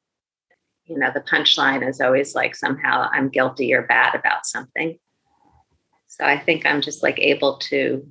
you 0.87 0.97
know 0.97 1.11
the 1.13 1.21
punchline 1.21 1.87
is 1.87 2.01
always 2.01 2.35
like 2.35 2.55
somehow 2.55 3.09
i'm 3.11 3.29
guilty 3.29 3.73
or 3.73 3.83
bad 3.83 4.15
about 4.15 4.45
something 4.45 4.97
so 6.07 6.25
i 6.25 6.37
think 6.37 6.65
i'm 6.65 6.81
just 6.81 7.03
like 7.03 7.19
able 7.19 7.57
to 7.57 8.07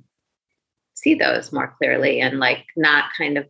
see 0.93 1.15
those 1.15 1.51
more 1.51 1.73
clearly 1.77 2.19
and 2.21 2.39
like 2.39 2.65
not 2.75 3.05
kind 3.17 3.37
of 3.37 3.45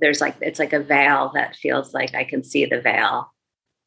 there's 0.00 0.20
like 0.20 0.36
it's 0.40 0.58
like 0.58 0.72
a 0.72 0.80
veil 0.80 1.30
that 1.34 1.56
feels 1.56 1.94
like 1.94 2.14
I 2.14 2.24
can 2.24 2.42
see 2.42 2.64
the 2.66 2.80
veil. 2.80 3.32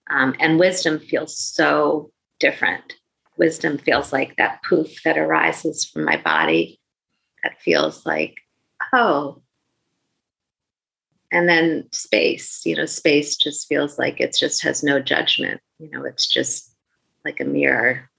Um, 0.10 0.36
and 0.40 0.60
wisdom 0.60 1.00
feels 1.00 1.38
so 1.38 2.12
different. 2.40 2.96
Wisdom 3.38 3.78
feels 3.78 4.12
like 4.12 4.36
that 4.38 4.62
poof 4.68 5.04
that 5.04 5.18
arises 5.18 5.86
from 5.86 6.04
my 6.04 6.18
body 6.18 6.80
that 7.44 7.60
feels 7.62 8.06
like, 8.06 8.36
oh. 8.94 9.42
And 11.32 11.48
then 11.48 11.88
space, 11.92 12.62
you 12.66 12.76
know, 12.76 12.86
space 12.86 13.38
just 13.38 13.68
feels 13.68 13.98
like 13.98 14.20
it 14.20 14.36
just 14.38 14.64
has 14.64 14.84
no 14.84 15.00
judgment. 15.00 15.62
You 15.80 15.90
know, 15.90 16.04
it's 16.04 16.28
just 16.28 16.76
like 17.24 17.40
a 17.40 17.46
mirror. 17.46 18.10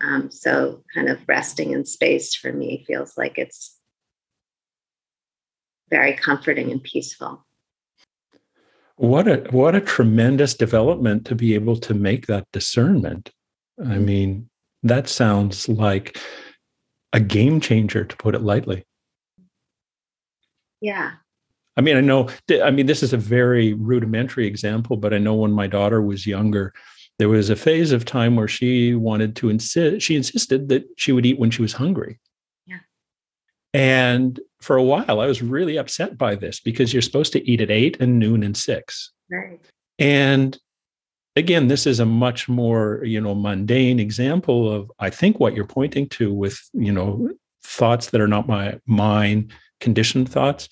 Um, 0.00 0.30
so, 0.30 0.82
kind 0.94 1.08
of 1.08 1.20
resting 1.26 1.72
in 1.72 1.86
space 1.86 2.34
for 2.34 2.52
me 2.52 2.84
feels 2.86 3.16
like 3.16 3.38
it's 3.38 3.78
very 5.88 6.14
comforting 6.14 6.70
and 6.70 6.82
peaceful. 6.82 7.46
What 8.96 9.26
a 9.26 9.36
what 9.50 9.74
a 9.74 9.80
tremendous 9.80 10.54
development 10.54 11.24
to 11.26 11.34
be 11.34 11.54
able 11.54 11.76
to 11.78 11.94
make 11.94 12.26
that 12.26 12.46
discernment. 12.52 13.30
I 13.84 13.98
mean, 13.98 14.48
that 14.82 15.08
sounds 15.08 15.68
like 15.68 16.18
a 17.12 17.20
game 17.20 17.60
changer 17.60 18.04
to 18.04 18.16
put 18.16 18.34
it 18.34 18.42
lightly. 18.42 18.84
Yeah. 20.80 21.12
I 21.76 21.80
mean, 21.80 21.96
I 21.96 22.00
know, 22.00 22.28
I 22.62 22.70
mean, 22.70 22.86
this 22.86 23.02
is 23.02 23.12
a 23.12 23.18
very 23.18 23.74
rudimentary 23.74 24.46
example, 24.46 24.96
but 24.96 25.12
I 25.12 25.18
know 25.18 25.34
when 25.34 25.52
my 25.52 25.66
daughter 25.66 26.00
was 26.00 26.26
younger, 26.26 26.72
there 27.18 27.28
was 27.28 27.50
a 27.50 27.56
phase 27.56 27.92
of 27.92 28.04
time 28.04 28.36
where 28.36 28.48
she 28.48 28.94
wanted 28.94 29.36
to 29.36 29.48
insist, 29.48 30.04
she 30.04 30.16
insisted 30.16 30.68
that 30.68 30.84
she 30.96 31.12
would 31.12 31.26
eat 31.26 31.38
when 31.38 31.50
she 31.50 31.62
was 31.62 31.72
hungry. 31.72 32.18
Yeah. 32.66 32.78
And 33.72 34.38
for 34.60 34.76
a 34.76 34.82
while, 34.82 35.20
I 35.20 35.26
was 35.26 35.42
really 35.42 35.76
upset 35.76 36.16
by 36.16 36.34
this 36.36 36.60
because 36.60 36.92
you're 36.92 37.02
supposed 37.02 37.32
to 37.32 37.50
eat 37.50 37.60
at 37.60 37.70
eight 37.70 37.96
and 38.00 38.18
noon 38.18 38.42
and 38.42 38.56
six. 38.56 39.12
Right. 39.30 39.60
And 39.98 40.58
again, 41.36 41.68
this 41.68 41.86
is 41.86 42.00
a 42.00 42.06
much 42.06 42.48
more, 42.48 43.02
you 43.04 43.20
know, 43.20 43.34
mundane 43.34 43.98
example 43.98 44.72
of, 44.72 44.90
I 44.98 45.10
think, 45.10 45.40
what 45.40 45.54
you're 45.54 45.66
pointing 45.66 46.08
to 46.10 46.32
with, 46.32 46.60
you 46.72 46.92
know, 46.92 47.30
thoughts 47.62 48.10
that 48.10 48.20
are 48.20 48.28
not 48.28 48.48
my 48.48 48.78
mine, 48.86 49.52
conditioned 49.80 50.28
thoughts. 50.28 50.68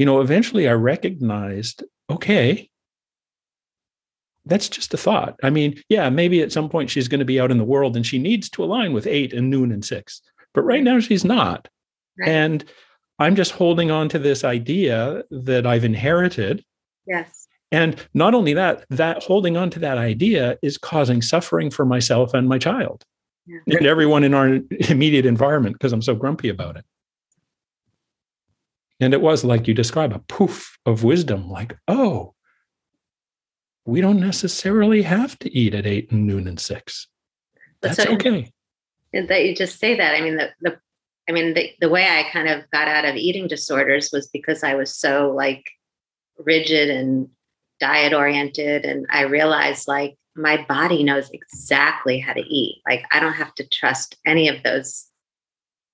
You 0.00 0.06
know, 0.06 0.22
eventually 0.22 0.66
I 0.66 0.72
recognized, 0.72 1.84
okay, 2.08 2.70
that's 4.46 4.66
just 4.66 4.94
a 4.94 4.96
thought. 4.96 5.38
I 5.42 5.50
mean, 5.50 5.78
yeah, 5.90 6.08
maybe 6.08 6.40
at 6.40 6.52
some 6.52 6.70
point 6.70 6.88
she's 6.88 7.06
going 7.06 7.18
to 7.18 7.26
be 7.26 7.38
out 7.38 7.50
in 7.50 7.58
the 7.58 7.64
world 7.64 7.96
and 7.96 8.06
she 8.06 8.18
needs 8.18 8.48
to 8.52 8.64
align 8.64 8.94
with 8.94 9.06
eight 9.06 9.34
and 9.34 9.50
noon 9.50 9.70
and 9.70 9.84
six, 9.84 10.22
but 10.54 10.62
right 10.62 10.82
now 10.82 11.00
she's 11.00 11.22
not. 11.22 11.68
Right. 12.18 12.30
And 12.30 12.64
I'm 13.18 13.36
just 13.36 13.52
holding 13.52 13.90
on 13.90 14.08
to 14.08 14.18
this 14.18 14.42
idea 14.42 15.22
that 15.30 15.66
I've 15.66 15.84
inherited. 15.84 16.64
Yes. 17.06 17.46
And 17.70 17.94
not 18.14 18.32
only 18.32 18.54
that, 18.54 18.86
that 18.88 19.22
holding 19.22 19.58
on 19.58 19.68
to 19.68 19.80
that 19.80 19.98
idea 19.98 20.56
is 20.62 20.78
causing 20.78 21.20
suffering 21.20 21.68
for 21.68 21.84
myself 21.84 22.32
and 22.32 22.48
my 22.48 22.56
child 22.56 23.04
yeah. 23.46 23.58
and 23.66 23.86
everyone 23.86 24.24
in 24.24 24.32
our 24.32 24.60
immediate 24.88 25.26
environment 25.26 25.74
because 25.74 25.92
I'm 25.92 26.00
so 26.00 26.14
grumpy 26.14 26.48
about 26.48 26.78
it. 26.78 26.86
And 29.00 29.14
it 29.14 29.20
was 29.20 29.44
like 29.44 29.66
you 29.66 29.74
describe 29.74 30.12
a 30.12 30.18
poof 30.18 30.78
of 30.84 31.04
wisdom, 31.04 31.48
like, 31.48 31.76
oh, 31.88 32.34
we 33.86 34.00
don't 34.00 34.20
necessarily 34.20 35.02
have 35.02 35.38
to 35.40 35.56
eat 35.56 35.74
at 35.74 35.86
eight 35.86 36.10
and 36.12 36.26
noon 36.26 36.46
and 36.46 36.60
six. 36.60 37.08
That's 37.80 38.02
so, 38.02 38.12
okay. 38.12 38.52
That 39.12 39.44
you 39.44 39.56
just 39.56 39.78
say 39.78 39.96
that. 39.96 40.14
I 40.14 40.20
mean, 40.20 40.36
the, 40.36 40.50
the 40.60 40.78
I 41.28 41.32
mean, 41.32 41.54
the, 41.54 41.70
the 41.80 41.88
way 41.88 42.04
I 42.04 42.30
kind 42.30 42.48
of 42.48 42.70
got 42.70 42.88
out 42.88 43.04
of 43.04 43.16
eating 43.16 43.48
disorders 43.48 44.10
was 44.12 44.28
because 44.28 44.62
I 44.62 44.74
was 44.74 44.94
so 44.94 45.32
like 45.34 45.64
rigid 46.38 46.90
and 46.90 47.28
diet 47.80 48.12
oriented. 48.12 48.84
And 48.84 49.06
I 49.10 49.22
realized 49.22 49.88
like 49.88 50.16
my 50.36 50.64
body 50.68 51.02
knows 51.02 51.30
exactly 51.30 52.18
how 52.18 52.32
to 52.32 52.40
eat. 52.40 52.82
Like 52.86 53.04
I 53.12 53.20
don't 53.20 53.32
have 53.32 53.54
to 53.56 53.68
trust 53.68 54.16
any 54.26 54.48
of 54.48 54.62
those, 54.62 55.06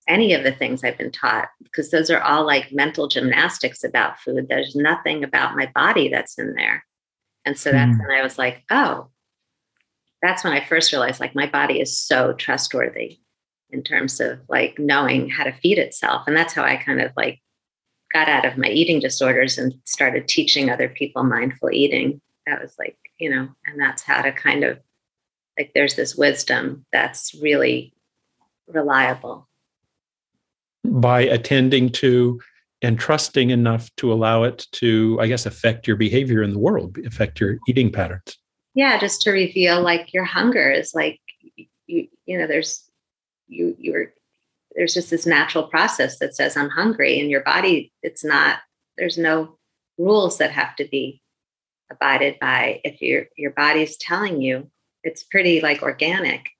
any 0.08 0.34
of 0.34 0.44
the 0.44 0.52
things 0.52 0.84
I've 0.84 0.98
been 0.98 1.12
taught, 1.12 1.48
because 1.62 1.90
those 1.90 2.10
are 2.10 2.20
all 2.20 2.46
like 2.46 2.72
mental 2.72 3.08
gymnastics 3.08 3.82
about 3.84 4.20
food. 4.20 4.46
There's 4.48 4.76
nothing 4.76 5.24
about 5.24 5.56
my 5.56 5.70
body 5.74 6.08
that's 6.08 6.38
in 6.38 6.54
there. 6.54 6.84
And 7.44 7.58
so 7.58 7.72
that's 7.72 7.96
mm. 7.96 8.00
when 8.00 8.16
I 8.16 8.22
was 8.22 8.38
like, 8.38 8.64
oh, 8.70 9.08
that's 10.22 10.44
when 10.44 10.52
I 10.52 10.64
first 10.64 10.92
realized 10.92 11.20
like 11.20 11.34
my 11.34 11.46
body 11.46 11.80
is 11.80 11.96
so 11.96 12.32
trustworthy 12.32 13.18
in 13.70 13.82
terms 13.82 14.20
of 14.20 14.40
like 14.48 14.78
knowing 14.78 15.28
how 15.28 15.44
to 15.44 15.52
feed 15.52 15.78
itself. 15.78 16.24
And 16.26 16.36
that's 16.36 16.54
how 16.54 16.62
I 16.62 16.76
kind 16.76 17.00
of 17.00 17.12
like 17.16 17.40
got 18.12 18.28
out 18.28 18.44
of 18.44 18.56
my 18.56 18.68
eating 18.68 19.00
disorders 19.00 19.58
and 19.58 19.74
started 19.84 20.28
teaching 20.28 20.70
other 20.70 20.88
people 20.88 21.22
mindful 21.22 21.70
eating. 21.70 22.20
That 22.46 22.62
was 22.62 22.74
like, 22.78 22.96
you 23.18 23.30
know, 23.30 23.48
and 23.66 23.80
that's 23.80 24.02
how 24.02 24.22
to 24.22 24.32
kind 24.32 24.64
of 24.64 24.78
like 25.58 25.72
there's 25.74 25.94
this 25.96 26.16
wisdom 26.16 26.84
that's 26.92 27.34
really 27.40 27.92
reliable. 28.68 29.48
By 30.86 31.22
attending 31.22 31.90
to 31.92 32.40
and 32.82 32.98
trusting 32.98 33.50
enough 33.50 33.90
to 33.96 34.12
allow 34.12 34.42
it 34.42 34.66
to, 34.72 35.18
I 35.20 35.26
guess, 35.26 35.46
affect 35.46 35.86
your 35.86 35.96
behavior 35.96 36.42
in 36.42 36.52
the 36.52 36.58
world, 36.58 36.98
affect 37.06 37.40
your 37.40 37.58
eating 37.66 37.90
patterns. 37.90 38.38
Yeah, 38.74 38.98
just 38.98 39.22
to 39.22 39.30
reveal 39.30 39.80
like 39.82 40.12
your 40.12 40.24
hunger 40.24 40.70
is 40.70 40.94
like 40.94 41.18
you, 41.86 42.08
you 42.26 42.38
know, 42.38 42.46
there's 42.46 42.86
you 43.48 43.76
you're 43.78 44.12
there's 44.74 44.94
just 44.94 45.10
this 45.10 45.26
natural 45.26 45.64
process 45.64 46.18
that 46.18 46.34
says 46.34 46.56
i'm 46.56 46.70
hungry 46.70 47.20
and 47.20 47.30
your 47.30 47.42
body 47.42 47.92
it's 48.02 48.24
not 48.24 48.58
there's 48.96 49.18
no 49.18 49.56
rules 49.98 50.38
that 50.38 50.50
have 50.50 50.76
to 50.76 50.86
be 50.90 51.22
abided 51.90 52.38
by 52.40 52.80
if 52.84 53.00
your 53.00 53.24
your 53.36 53.52
body's 53.52 53.96
telling 53.96 54.40
you 54.40 54.70
it's 55.02 55.22
pretty 55.22 55.60
like 55.60 55.82
organic 55.82 56.50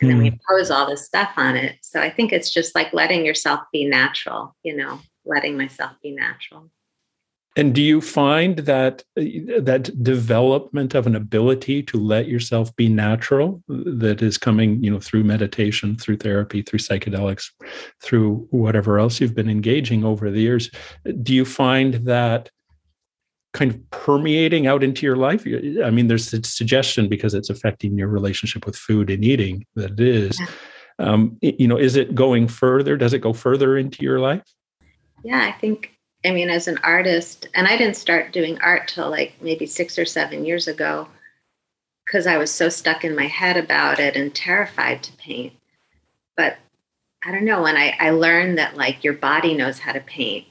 and 0.00 0.10
then 0.10 0.18
we 0.18 0.28
hmm. 0.28 0.34
impose 0.34 0.70
all 0.70 0.88
this 0.88 1.04
stuff 1.04 1.32
on 1.36 1.56
it 1.56 1.76
so 1.82 2.00
i 2.00 2.10
think 2.10 2.32
it's 2.32 2.52
just 2.52 2.74
like 2.74 2.92
letting 2.92 3.24
yourself 3.24 3.60
be 3.72 3.84
natural 3.84 4.54
you 4.62 4.74
know 4.74 5.00
letting 5.24 5.56
myself 5.56 5.92
be 6.02 6.10
natural 6.10 6.70
and 7.56 7.72
do 7.72 7.82
you 7.82 8.00
find 8.00 8.58
that 8.60 9.04
that 9.16 9.90
development 10.02 10.94
of 10.94 11.06
an 11.06 11.14
ability 11.14 11.82
to 11.84 11.96
let 11.98 12.26
yourself 12.26 12.74
be 12.74 12.88
natural 12.88 13.62
that 13.68 14.22
is 14.22 14.36
coming, 14.38 14.82
you 14.82 14.90
know, 14.90 14.98
through 14.98 15.22
meditation, 15.22 15.96
through 15.96 16.16
therapy, 16.16 16.62
through 16.62 16.80
psychedelics, 16.80 17.50
through 18.02 18.46
whatever 18.50 18.98
else 18.98 19.20
you've 19.20 19.36
been 19.36 19.48
engaging 19.48 20.04
over 20.04 20.30
the 20.30 20.40
years, 20.40 20.68
do 21.22 21.32
you 21.32 21.44
find 21.44 21.94
that 22.06 22.50
kind 23.54 23.70
of 23.70 23.90
permeating 23.90 24.66
out 24.66 24.84
into 24.84 25.06
your 25.06 25.16
life? 25.16 25.46
I 25.82 25.90
mean, 25.90 26.08
there's 26.08 26.32
a 26.34 26.42
suggestion 26.44 27.08
because 27.08 27.32
it's 27.32 27.48
affecting 27.48 27.96
your 27.96 28.08
relationship 28.08 28.66
with 28.66 28.76
food 28.76 29.08
and 29.08 29.24
eating 29.24 29.64
that 29.76 29.92
it 29.92 30.00
is. 30.00 30.40
um, 30.98 31.38
you 31.40 31.66
know 31.66 31.78
is 31.78 31.96
it 31.96 32.14
going 32.14 32.48
further? 32.48 32.96
Does 32.96 33.14
it 33.14 33.20
go 33.20 33.32
further 33.32 33.78
into 33.78 34.02
your 34.02 34.20
life? 34.20 34.42
Yeah 35.24 35.40
i 35.40 35.52
think 35.52 35.90
i 36.24 36.30
mean 36.30 36.50
as 36.50 36.68
an 36.68 36.78
artist 36.84 37.48
and 37.54 37.66
i 37.66 37.76
didn't 37.76 37.96
start 37.96 38.32
doing 38.32 38.60
art 38.60 38.86
till 38.86 39.10
like 39.10 39.32
maybe 39.40 39.66
six 39.66 39.98
or 39.98 40.04
seven 40.04 40.44
years 40.44 40.68
ago 40.68 41.08
because 42.04 42.26
i 42.26 42.36
was 42.36 42.50
so 42.50 42.68
stuck 42.68 43.04
in 43.04 43.16
my 43.16 43.26
head 43.26 43.56
about 43.56 43.98
it 43.98 44.14
and 44.14 44.34
terrified 44.34 45.02
to 45.02 45.16
paint. 45.16 45.54
But 46.36 46.58
i 47.24 47.32
don't 47.32 47.46
know 47.46 47.62
when 47.62 47.76
i 47.76 47.96
i 47.98 48.10
learned 48.10 48.58
that 48.58 48.76
like 48.76 49.02
your 49.02 49.14
body 49.14 49.54
knows 49.54 49.78
how 49.78 49.92
to 49.92 50.00
paint. 50.00 50.46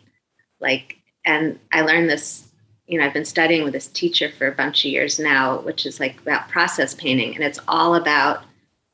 Like 0.59 0.97
and 1.23 1.59
i 1.71 1.81
learned 1.81 2.09
this 2.09 2.47
you 2.93 2.99
know 2.99 3.05
i've 3.05 3.13
been 3.13 3.25
studying 3.25 3.63
with 3.63 3.73
this 3.73 3.87
teacher 3.87 4.31
for 4.37 4.47
a 4.47 4.55
bunch 4.55 4.85
of 4.85 4.91
years 4.91 5.19
now 5.19 5.59
which 5.61 5.85
is 5.85 5.99
like 5.99 6.21
about 6.21 6.47
process 6.49 6.93
painting 6.93 7.33
and 7.35 7.43
it's 7.43 7.59
all 7.67 7.95
about 7.95 8.43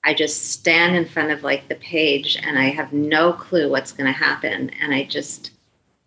I 0.04 0.14
just 0.14 0.52
stand 0.52 0.96
in 0.96 1.06
front 1.06 1.32
of 1.32 1.44
like 1.44 1.68
the 1.68 1.76
page 1.76 2.38
and 2.42 2.58
I 2.58 2.70
have 2.70 2.94
no 2.94 3.34
clue 3.34 3.70
what's 3.70 3.92
going 3.92 4.12
to 4.12 4.18
happen. 4.18 4.70
And 4.82 4.94
I 4.94 5.04
just 5.04 5.52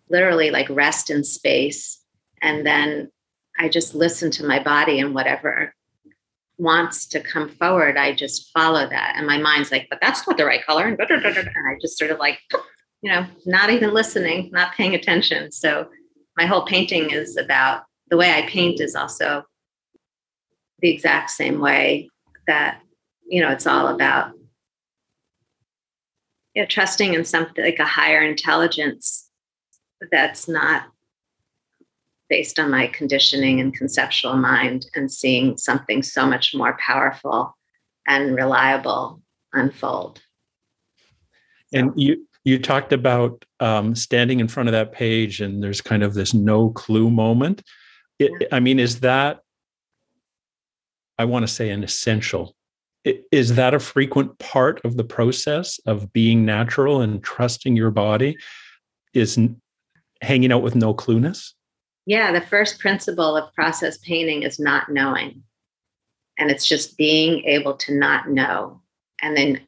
literally 0.09 0.49
like 0.49 0.69
rest 0.69 1.09
in 1.09 1.23
space. 1.23 2.01
And 2.41 2.65
then 2.65 3.11
I 3.59 3.69
just 3.69 3.93
listen 3.93 4.31
to 4.31 4.45
my 4.45 4.61
body 4.61 4.99
and 4.99 5.13
whatever 5.13 5.73
wants 6.57 7.05
to 7.07 7.19
come 7.19 7.49
forward, 7.49 7.97
I 7.97 8.13
just 8.13 8.51
follow 8.51 8.87
that. 8.87 9.13
And 9.15 9.27
my 9.27 9.37
mind's 9.37 9.71
like, 9.71 9.87
but 9.89 9.99
that's 10.01 10.25
not 10.27 10.37
the 10.37 10.45
right 10.45 10.65
color. 10.65 10.87
And, 10.87 10.99
and 10.99 11.67
I 11.67 11.77
just 11.79 11.97
sort 11.97 12.11
of 12.11 12.19
like, 12.19 12.39
you 13.01 13.11
know, 13.11 13.25
not 13.45 13.69
even 13.69 13.93
listening, 13.93 14.49
not 14.51 14.73
paying 14.73 14.95
attention. 14.95 15.51
So 15.51 15.87
my 16.37 16.45
whole 16.45 16.65
painting 16.65 17.11
is 17.11 17.37
about 17.37 17.83
the 18.09 18.17
way 18.17 18.33
I 18.33 18.47
paint 18.47 18.79
is 18.79 18.95
also 18.95 19.43
the 20.79 20.89
exact 20.89 21.31
same 21.31 21.59
way 21.59 22.09
that 22.47 22.79
you 23.25 23.41
know, 23.41 23.49
it's 23.49 23.67
all 23.67 23.87
about 23.87 24.33
you 26.53 26.61
know, 26.61 26.67
trusting 26.67 27.13
in 27.13 27.25
something 27.25 27.63
like 27.63 27.79
a 27.79 27.85
higher 27.85 28.21
intelligence 28.21 29.29
that's 30.11 30.47
not 30.47 30.83
based 32.29 32.59
on 32.59 32.69
my 32.69 32.87
conditioning 32.87 33.59
and 33.59 33.75
conceptual 33.75 34.35
mind 34.35 34.85
and 34.95 35.11
seeing 35.11 35.57
something 35.57 36.03
so 36.03 36.25
much 36.25 36.53
more 36.53 36.77
powerful 36.79 37.55
and 38.07 38.35
reliable 38.35 39.21
unfold. 39.53 40.21
And 41.71 41.91
you 41.95 42.27
you 42.43 42.59
talked 42.59 42.93
about 42.93 43.45
um, 43.59 43.95
standing 43.95 44.39
in 44.39 44.47
front 44.47 44.69
of 44.69 44.73
that 44.73 44.91
page 44.91 45.41
and 45.41 45.63
there's 45.63 45.81
kind 45.81 46.03
of 46.03 46.13
this 46.13 46.33
no 46.33 46.69
clue 46.71 47.09
moment. 47.09 47.61
It. 48.19 48.47
I 48.51 48.59
mean, 48.59 48.79
is 48.79 48.99
that 48.99 49.39
I 51.17 51.25
want 51.25 51.43
to 51.47 51.53
say 51.53 51.69
an 51.69 51.83
essential 51.83 52.55
is 53.31 53.55
that 53.55 53.73
a 53.73 53.79
frequent 53.79 54.37
part 54.39 54.79
of 54.85 54.95
the 54.97 55.03
process 55.03 55.79
of 55.85 56.13
being 56.13 56.45
natural 56.45 57.01
and 57.01 57.23
trusting 57.23 57.75
your 57.75 57.91
body 57.91 58.37
is 59.13 59.37
hanging 60.21 60.51
out 60.51 60.63
with 60.63 60.75
no 60.75 60.93
clueness 60.93 61.51
yeah 62.05 62.31
the 62.31 62.45
first 62.45 62.79
principle 62.79 63.35
of 63.35 63.53
process 63.53 63.97
painting 63.99 64.43
is 64.43 64.59
not 64.59 64.89
knowing 64.89 65.43
and 66.37 66.49
it's 66.49 66.65
just 66.65 66.97
being 66.97 67.43
able 67.43 67.75
to 67.75 67.93
not 67.93 68.29
know 68.29 68.81
and 69.21 69.35
then 69.35 69.59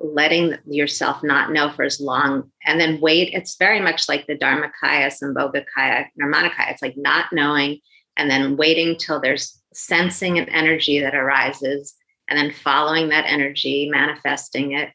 letting 0.00 0.56
yourself 0.66 1.22
not 1.22 1.52
know 1.52 1.70
for 1.70 1.82
as 1.82 2.00
long 2.00 2.50
and 2.64 2.80
then 2.80 3.00
wait 3.00 3.32
it's 3.32 3.56
very 3.56 3.80
much 3.80 4.08
like 4.08 4.26
the 4.26 4.36
dharmakaya 4.36 5.10
sambhogakaya 5.10 6.06
nirmanakaya 6.20 6.70
it's 6.70 6.82
like 6.82 6.96
not 6.96 7.26
knowing 7.32 7.80
and 8.16 8.30
then 8.30 8.56
waiting 8.56 8.96
till 8.96 9.20
there's 9.20 9.58
sensing 9.72 10.38
of 10.38 10.48
energy 10.48 11.00
that 11.00 11.14
arises 11.14 11.94
and 12.28 12.38
then 12.38 12.52
following 12.52 13.08
that 13.08 13.24
energy, 13.26 13.88
manifesting 13.90 14.72
it. 14.72 14.90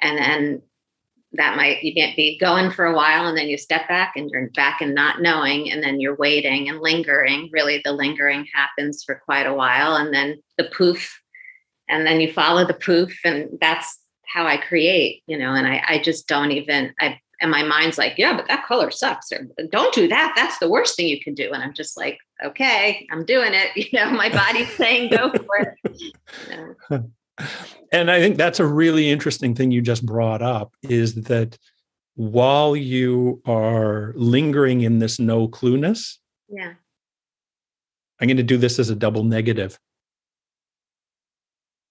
And 0.00 0.18
then 0.18 0.62
that 1.32 1.56
might, 1.56 1.82
you 1.82 1.94
can't 1.94 2.16
be 2.16 2.38
going 2.38 2.70
for 2.70 2.84
a 2.84 2.94
while 2.94 3.26
and 3.26 3.36
then 3.36 3.48
you 3.48 3.56
step 3.56 3.88
back 3.88 4.12
and 4.16 4.30
you're 4.30 4.50
back 4.50 4.80
and 4.80 4.94
not 4.94 5.22
knowing. 5.22 5.70
And 5.70 5.82
then 5.82 6.00
you're 6.00 6.16
waiting 6.16 6.68
and 6.68 6.80
lingering. 6.80 7.48
Really, 7.52 7.80
the 7.82 7.92
lingering 7.92 8.46
happens 8.54 9.04
for 9.04 9.22
quite 9.24 9.46
a 9.46 9.54
while. 9.54 9.96
And 9.96 10.12
then 10.12 10.36
the 10.58 10.64
poof. 10.64 11.20
And 11.88 12.06
then 12.06 12.20
you 12.20 12.32
follow 12.32 12.66
the 12.66 12.74
poof. 12.74 13.18
And 13.24 13.58
that's 13.60 13.98
how 14.26 14.46
I 14.46 14.56
create, 14.56 15.22
you 15.26 15.38
know, 15.38 15.54
and 15.54 15.66
I, 15.66 15.82
I 15.86 15.98
just 15.98 16.28
don't 16.28 16.52
even, 16.52 16.92
I 17.00 17.20
and 17.40 17.50
my 17.50 17.62
mind's 17.62 17.98
like 17.98 18.14
yeah 18.16 18.34
but 18.36 18.46
that 18.48 18.66
color 18.66 18.90
sucks 18.90 19.30
or 19.32 19.46
don't 19.70 19.94
do 19.94 20.08
that 20.08 20.32
that's 20.36 20.58
the 20.58 20.68
worst 20.68 20.96
thing 20.96 21.06
you 21.06 21.20
can 21.20 21.34
do 21.34 21.52
and 21.52 21.62
i'm 21.62 21.74
just 21.74 21.96
like 21.96 22.18
okay 22.44 23.06
i'm 23.10 23.24
doing 23.24 23.52
it 23.52 23.70
you 23.76 23.98
know 23.98 24.10
my 24.10 24.28
body's 24.28 24.72
saying 24.74 25.10
go 25.10 25.30
for 25.30 25.76
it 25.84 26.02
you 26.02 26.12
know? 26.90 27.10
and 27.92 28.10
i 28.10 28.20
think 28.20 28.36
that's 28.36 28.60
a 28.60 28.66
really 28.66 29.10
interesting 29.10 29.54
thing 29.54 29.70
you 29.70 29.82
just 29.82 30.04
brought 30.04 30.42
up 30.42 30.72
is 30.82 31.14
that 31.14 31.58
while 32.14 32.74
you 32.74 33.42
are 33.46 34.14
lingering 34.16 34.80
in 34.80 34.98
this 34.98 35.18
no 35.18 35.46
clueness 35.48 36.16
yeah 36.48 36.72
i'm 38.20 38.28
going 38.28 38.36
to 38.36 38.42
do 38.42 38.56
this 38.56 38.78
as 38.78 38.88
a 38.88 38.96
double 38.96 39.22
negative 39.22 39.78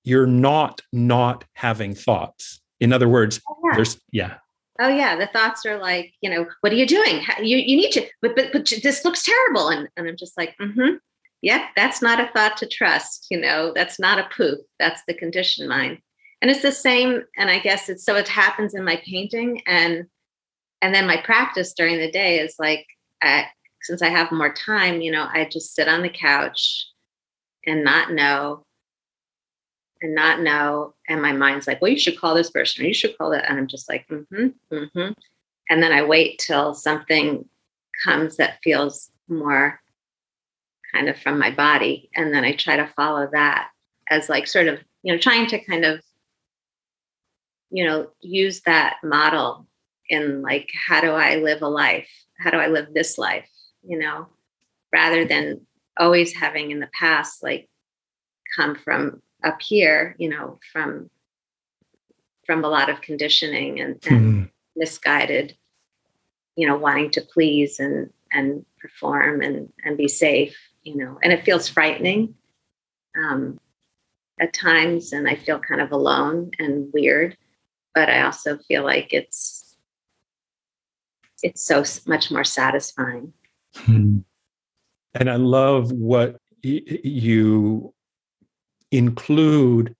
you're 0.05 0.27
not 0.27 0.81
not 0.93 1.43
having 1.53 1.93
thoughts 1.93 2.61
in 2.79 2.93
other 2.93 3.09
words 3.09 3.41
oh, 3.49 3.55
yeah. 3.65 3.75
there's 3.75 3.99
yeah 4.11 4.35
Oh 4.79 4.89
yeah, 4.89 5.15
the 5.15 5.27
thoughts 5.27 5.65
are 5.65 5.77
like, 5.77 6.13
you 6.19 6.29
know, 6.29 6.47
what 6.59 6.73
are 6.73 6.75
you 6.75 6.85
doing? 6.85 7.21
You 7.41 7.57
you 7.57 7.77
need 7.77 7.91
to, 7.91 8.05
but 8.21 8.35
but, 8.35 8.51
but 8.51 8.71
this 8.83 9.05
looks 9.05 9.23
terrible, 9.23 9.69
and 9.69 9.87
and 9.95 10.07
I'm 10.07 10.17
just 10.17 10.37
like, 10.37 10.53
mm-hmm. 10.59 10.95
Yep, 11.41 11.61
that's 11.75 12.01
not 12.01 12.19
a 12.19 12.29
thought 12.33 12.57
to 12.57 12.67
trust. 12.67 13.27
You 13.29 13.39
know, 13.39 13.71
that's 13.73 13.99
not 13.99 14.19
a 14.19 14.27
poof. 14.35 14.59
That's 14.79 15.01
the 15.07 15.13
conditioned 15.13 15.69
mind, 15.69 15.99
and 16.41 16.51
it's 16.51 16.61
the 16.61 16.73
same. 16.73 17.23
And 17.37 17.49
I 17.49 17.59
guess 17.59 17.87
it's 17.87 18.03
so 18.03 18.15
it 18.17 18.27
happens 18.27 18.73
in 18.73 18.83
my 18.83 19.01
painting, 19.05 19.61
and 19.65 20.07
and 20.81 20.93
then 20.93 21.07
my 21.07 21.21
practice 21.23 21.73
during 21.73 21.97
the 21.97 22.11
day 22.11 22.39
is 22.39 22.55
like, 22.59 22.85
I, 23.21 23.45
since 23.83 24.01
I 24.01 24.09
have 24.09 24.31
more 24.31 24.53
time, 24.53 24.99
you 24.99 25.11
know, 25.11 25.25
I 25.31 25.47
just 25.49 25.73
sit 25.73 25.87
on 25.87 26.01
the 26.01 26.09
couch 26.09 26.85
and 27.65 27.83
not 27.83 28.11
know 28.11 28.65
and 30.01 30.15
not 30.15 30.41
know. 30.41 30.93
And 31.07 31.21
my 31.21 31.31
mind's 31.31 31.67
like, 31.67 31.81
well, 31.81 31.91
you 31.91 31.99
should 31.99 32.19
call 32.19 32.35
this 32.35 32.49
person 32.49 32.83
or 32.83 32.87
you 32.87 32.93
should 32.93 33.17
call 33.17 33.31
that. 33.31 33.49
And 33.49 33.57
I'm 33.57 33.67
just 33.67 33.89
like, 33.89 34.07
mm-hmm, 34.07 34.47
mm-hmm. 34.71 35.11
And 35.69 35.83
then 35.83 35.91
I 35.91 36.03
wait 36.03 36.39
till 36.39 36.73
something 36.73 37.47
comes 38.03 38.37
that 38.37 38.59
feels 38.63 39.09
more 39.27 39.79
kind 40.93 41.09
of 41.09 41.17
from 41.17 41.39
my 41.39 41.51
body. 41.51 42.09
And 42.15 42.33
then 42.33 42.43
I 42.43 42.53
try 42.53 42.77
to 42.77 42.87
follow 42.87 43.27
that 43.31 43.69
as 44.09 44.29
like 44.29 44.47
sort 44.47 44.67
of, 44.67 44.79
you 45.03 45.13
know, 45.13 45.19
trying 45.19 45.47
to 45.47 45.59
kind 45.59 45.85
of, 45.85 46.01
you 47.71 47.85
know, 47.85 48.09
use 48.21 48.61
that 48.61 48.97
model 49.03 49.67
in 50.09 50.41
like, 50.41 50.69
how 50.87 51.01
do 51.01 51.11
I 51.11 51.37
live 51.37 51.61
a 51.61 51.67
life? 51.67 52.09
How 52.39 52.51
do 52.51 52.57
I 52.57 52.67
live 52.67 52.93
this 52.93 53.17
life? 53.17 53.49
You 53.83 53.97
know, 53.97 54.27
rather 54.93 55.25
than 55.25 55.61
always 55.97 56.33
having 56.33 56.71
in 56.71 56.79
the 56.79 56.89
past, 56.97 57.41
like, 57.41 57.69
come 58.55 58.75
from 58.75 59.21
up 59.43 59.61
here, 59.61 60.15
you 60.17 60.29
know, 60.29 60.59
from 60.71 61.09
from 62.45 62.63
a 62.63 62.69
lot 62.69 62.89
of 62.89 63.01
conditioning 63.01 63.79
and, 63.79 63.93
and 64.05 64.19
mm-hmm. 64.19 64.43
misguided, 64.75 65.57
you 66.55 66.67
know, 66.67 66.77
wanting 66.77 67.09
to 67.11 67.21
please 67.21 67.79
and 67.79 68.11
and 68.31 68.65
perform 68.79 69.41
and 69.41 69.71
and 69.83 69.97
be 69.97 70.07
safe, 70.07 70.57
you 70.83 70.95
know, 70.95 71.17
and 71.23 71.33
it 71.33 71.43
feels 71.43 71.67
frightening 71.67 72.35
um, 73.17 73.59
at 74.39 74.53
times, 74.53 75.13
and 75.13 75.27
I 75.27 75.35
feel 75.35 75.59
kind 75.59 75.81
of 75.81 75.91
alone 75.91 76.51
and 76.59 76.91
weird, 76.93 77.37
but 77.93 78.09
I 78.09 78.23
also 78.23 78.57
feel 78.67 78.83
like 78.83 79.13
it's 79.13 79.77
it's 81.41 81.65
so 81.65 81.83
much 82.07 82.31
more 82.31 82.43
satisfying. 82.43 83.33
Hmm. 83.75 84.19
And 85.13 85.29
I 85.29 85.35
love 85.35 85.91
what 85.91 86.37
y- 86.63 86.81
you 86.85 87.93
include 88.95 89.95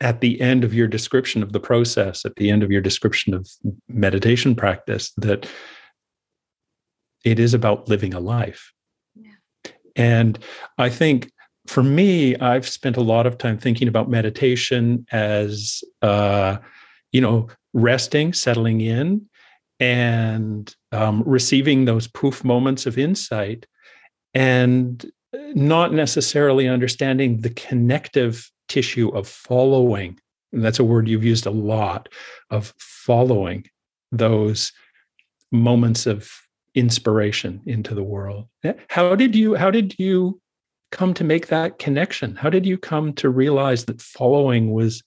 at 0.00 0.20
the 0.20 0.40
end 0.40 0.64
of 0.64 0.74
your 0.74 0.86
description 0.86 1.42
of 1.42 1.52
the 1.52 1.60
process, 1.60 2.24
at 2.24 2.36
the 2.36 2.50
end 2.50 2.62
of 2.62 2.70
your 2.70 2.82
description 2.82 3.32
of 3.34 3.48
meditation 3.88 4.54
practice, 4.54 5.12
that 5.16 5.48
it 7.24 7.38
is 7.38 7.54
about 7.54 7.88
living 7.88 8.14
a 8.14 8.20
life. 8.20 8.72
Yeah. 9.14 9.32
And 9.96 10.38
I 10.78 10.90
think 10.90 11.30
for 11.66 11.82
me, 11.82 12.36
I've 12.36 12.68
spent 12.68 12.96
a 12.96 13.02
lot 13.02 13.26
of 13.26 13.38
time 13.38 13.58
thinking 13.58 13.88
about 13.88 14.10
meditation 14.10 15.06
as, 15.10 15.82
uh, 16.02 16.58
you 17.12 17.20
know, 17.20 17.48
resting, 17.72 18.32
settling 18.32 18.80
in, 18.82 19.26
and 19.80 20.74
um, 20.92 21.22
receiving 21.26 21.84
those 21.84 22.06
poof 22.06 22.44
moments 22.44 22.86
of 22.86 22.98
insight. 22.98 23.66
And 24.34 25.04
not 25.54 25.92
necessarily 25.92 26.68
understanding 26.68 27.40
the 27.40 27.50
connective 27.50 28.50
tissue 28.68 29.08
of 29.10 29.28
following. 29.28 30.18
And 30.52 30.64
that's 30.64 30.78
a 30.78 30.84
word 30.84 31.08
you've 31.08 31.24
used 31.24 31.46
a 31.46 31.50
lot 31.50 32.08
of 32.50 32.72
following 32.78 33.68
those 34.12 34.72
moments 35.52 36.06
of 36.06 36.30
inspiration 36.74 37.62
into 37.66 37.94
the 37.94 38.02
world. 38.02 38.46
Eh, 38.64 38.74
how 38.88 39.14
did 39.14 39.34
you 39.34 39.54
how 39.54 39.70
did 39.70 39.98
you 39.98 40.40
come 40.92 41.14
to 41.14 41.24
make 41.24 41.48
that 41.48 41.78
connection? 41.78 42.36
How 42.36 42.50
did 42.50 42.66
you 42.66 42.78
come 42.78 43.12
to 43.14 43.28
realize 43.28 43.84
that 43.86 44.00
following 44.00 44.72
was 44.72 45.02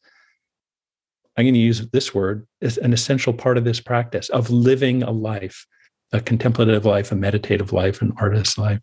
I'm 1.38 1.46
going 1.46 1.54
to 1.54 1.60
use 1.60 1.88
this 1.92 2.14
word, 2.14 2.46
is 2.60 2.78
an 2.80 2.92
essential 2.92 3.32
part 3.32 3.58
of 3.58 3.64
this 3.64 3.80
practice 3.80 4.28
of 4.30 4.50
living 4.50 5.04
a 5.04 5.12
life, 5.12 5.66
a 6.12 6.20
contemplative 6.20 6.86
life, 6.86 7.14
a 7.14 7.16
meditative 7.16 7.72
life, 7.72 8.02
an 8.02 8.12
artist's 8.20 8.58
life, 8.58 8.82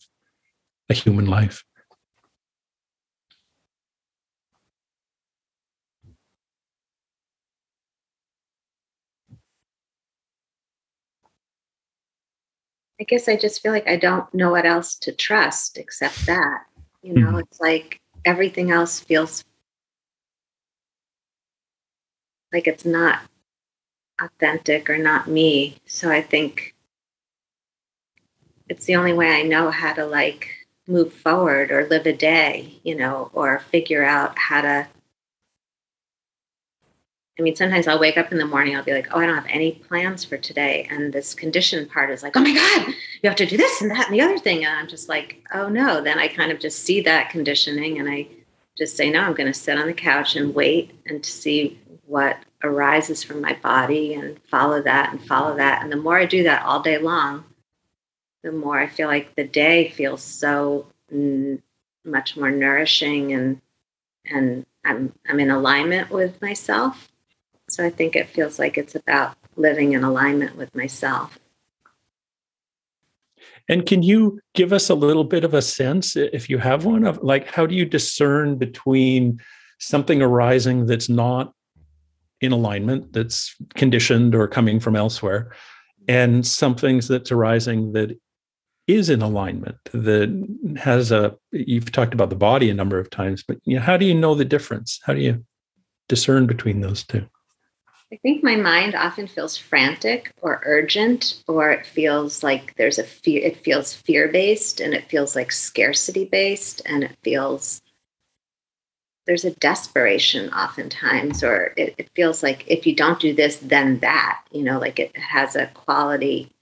a 0.89 0.95
human 0.95 1.27
life. 1.27 1.65
I 12.99 13.05
guess 13.05 13.29
I 13.29 13.37
just 13.37 13.63
feel 13.63 13.73
like 13.73 13.89
I 13.89 13.97
don't 13.97 14.33
know 14.33 14.51
what 14.53 14.65
else 14.65 14.95
to 15.01 15.13
trust 15.13 15.77
except 15.77 16.25
that. 16.27 16.65
You 17.03 17.13
know, 17.15 17.27
mm-hmm. 17.29 17.39
it's 17.41 17.61
like 17.61 18.01
everything 18.25 18.71
else 18.71 19.01
feels 19.01 19.45
like 22.53 22.67
it's 22.67 22.87
not 22.87 23.21
authentic 24.21 24.89
or 24.89 24.97
not 24.97 25.29
me. 25.29 25.77
So 25.85 26.11
I 26.11 26.23
think 26.23 26.75
it's 28.69 28.87
the 28.87 28.97
only 28.97 29.13
way 29.13 29.31
I 29.31 29.43
know 29.43 29.71
how 29.71 29.93
to 29.93 30.07
like 30.07 30.56
move 30.87 31.13
forward 31.13 31.71
or 31.71 31.87
live 31.87 32.07
a 32.07 32.13
day, 32.13 32.79
you 32.85 32.95
know, 32.95 33.31
or 33.33 33.59
figure 33.59 34.05
out 34.05 34.39
how 34.39 34.61
to 34.61 34.89
I 37.39 37.43
mean, 37.43 37.55
sometimes 37.55 37.87
I'll 37.87 38.01
wake 38.01 38.17
up 38.17 38.33
in 38.33 38.39
the 38.39 38.47
morning, 38.47 38.75
I'll 38.75 38.83
be 38.83 38.95
like, 38.95 39.09
oh, 39.11 39.19
I 39.19 39.27
don't 39.27 39.35
have 39.35 39.47
any 39.51 39.73
plans 39.73 40.25
for 40.25 40.39
today. 40.39 40.87
And 40.91 41.13
this 41.13 41.35
condition 41.35 41.87
part 41.87 42.11
is 42.11 42.23
like, 42.23 42.35
oh 42.35 42.41
my 42.41 42.55
God, 42.55 42.87
you 43.23 43.29
have 43.29 43.37
to 43.37 43.45
do 43.45 43.59
this 43.59 43.83
and 43.83 43.91
that 43.91 44.07
and 44.07 44.15
the 44.15 44.23
other 44.23 44.39
thing. 44.39 44.65
And 44.65 44.75
I'm 44.75 44.89
just 44.89 45.09
like, 45.11 45.45
oh 45.53 45.69
no. 45.69 46.01
Then 46.01 46.19
I 46.19 46.29
kind 46.29 46.51
of 46.51 46.59
just 46.59 46.81
see 46.81 47.03
that 47.03 47.29
conditioning 47.29 47.99
and 47.99 48.09
I 48.09 48.27
just 48.77 48.97
say, 48.97 49.11
no, 49.11 49.21
I'm 49.21 49.35
going 49.35 49.53
to 49.53 49.59
sit 49.59 49.79
on 49.79 49.87
the 49.87 49.93
couch 49.93 50.35
and 50.37 50.55
wait 50.55 50.93
and 51.07 51.23
to 51.23 51.31
see 51.31 51.79
what 52.07 52.39
arises 52.63 53.23
from 53.23 53.43
my 53.43 53.53
body 53.63 54.15
and 54.15 54.41
follow 54.45 54.81
that 54.83 55.13
and 55.13 55.23
follow 55.27 55.57
that. 55.57 55.83
And 55.83 55.93
the 55.93 55.97
more 55.97 56.19
I 56.19 56.25
do 56.25 56.43
that 56.45 56.65
all 56.65 56.81
day 56.81 56.97
long, 56.97 57.45
the 58.47 58.53
more 58.53 58.79
I 58.79 58.87
feel 58.87 59.09
like 59.09 59.35
the 59.35 59.43
day 59.43 59.91
feels 59.91 60.23
so 60.23 60.87
n- 61.11 61.61
much 62.05 62.37
more 62.37 62.51
nourishing 62.51 63.33
and 63.33 63.61
and 64.25 64.65
I'm 64.85 65.13
I'm 65.29 65.41
in 65.41 65.51
alignment 65.51 66.11
with 66.11 66.41
myself 66.41 67.11
so 67.69 67.85
I 67.85 67.91
think 67.91 68.15
it 68.15 68.29
feels 68.29 68.61
like 68.61 68.79
it's 68.79 68.95
about 68.95 69.37
living 69.57 69.95
in 69.95 70.05
alignment 70.05 70.57
with 70.57 70.73
myself. 70.77 71.41
And 73.69 73.85
can 73.85 74.05
you 74.05 74.39
give 74.55 74.73
us 74.73 74.89
a 74.89 74.95
little 74.95 75.25
bit 75.25 75.43
of 75.43 75.53
a 75.53 75.61
sense, 75.61 76.15
if 76.15 76.49
you 76.49 76.59
have 76.59 76.85
one, 76.85 77.03
of 77.03 77.19
like 77.25 77.49
how 77.49 77.67
do 77.67 77.75
you 77.75 77.85
discern 77.85 78.57
between 78.57 79.41
something 79.81 80.23
arising 80.23 80.87
that's 80.87 81.09
not 81.09 81.53
in 82.41 82.53
alignment, 82.53 83.13
that's 83.13 83.57
conditioned 83.75 84.37
or 84.37 84.47
coming 84.47 84.79
from 84.79 84.95
elsewhere, 84.95 85.51
and 86.07 86.47
some 86.47 86.77
things 86.77 87.09
that's 87.09 87.33
arising 87.33 87.93
that 87.95 88.17
is 88.87 89.11
in 89.11 89.23
alignment, 89.23 89.77
that 89.93 90.77
has 90.79 91.11
a, 91.11 91.37
you've 91.51 91.93
talked 91.93 92.15
about 92.15 92.31
the 92.31 92.37
body 92.37 92.71
a 92.71 92.75
number 92.75 92.99
of 92.99 93.11
times, 93.11 93.43
but 93.43 93.59
you 93.65 93.77
know, 93.77 93.83
how 93.83 93.97
do 93.97 94.07
you 94.07 94.15
know 94.15 94.35
the 94.35 94.45
difference? 94.45 95.01
How 95.05 95.15
do 95.15 95.21
you 95.21 95.45
discern 96.09 96.47
between 96.47 96.81
those 96.81 97.05
two? 97.05 97.27
I 98.13 98.17
think 98.19 98.45
my 98.45 98.55
mind 98.55 98.95
often 98.95 99.27
feels 99.27 99.57
frantic 99.57 100.33
or 100.41 100.63
urgent, 100.65 101.43
or 101.49 101.73
it 101.73 101.85
feels 101.85 102.45
like 102.45 102.77
there's 102.77 103.01
a 103.01 103.05
fear, 103.05 103.43
it 103.43 103.57
feels 103.65 103.93
fear 103.93 104.29
based 104.29 104.81
and 104.81 104.95
it 104.95 105.09
feels 105.11 105.35
like 105.35 105.51
scarcity 105.51 106.25
based 106.25 106.83
and 106.87 107.03
it 107.03 107.17
feels 107.25 107.83
there's 109.27 109.45
a 109.45 109.51
desperation 109.57 110.53
oftentimes, 110.53 111.43
or 111.43 111.75
it, 111.77 111.97
it 111.99 112.09
feels 112.15 112.45
like 112.45 112.65
if 112.69 112.87
you 112.87 112.95
don't 112.95 113.19
do 113.19 113.35
this, 113.35 113.57
then 113.57 113.99
that, 113.99 114.41
you 114.53 114.63
know, 114.63 114.79
like 114.79 115.01
it 115.01 115.17
has 115.17 115.57
a 115.57 115.67
quality. 115.67 116.53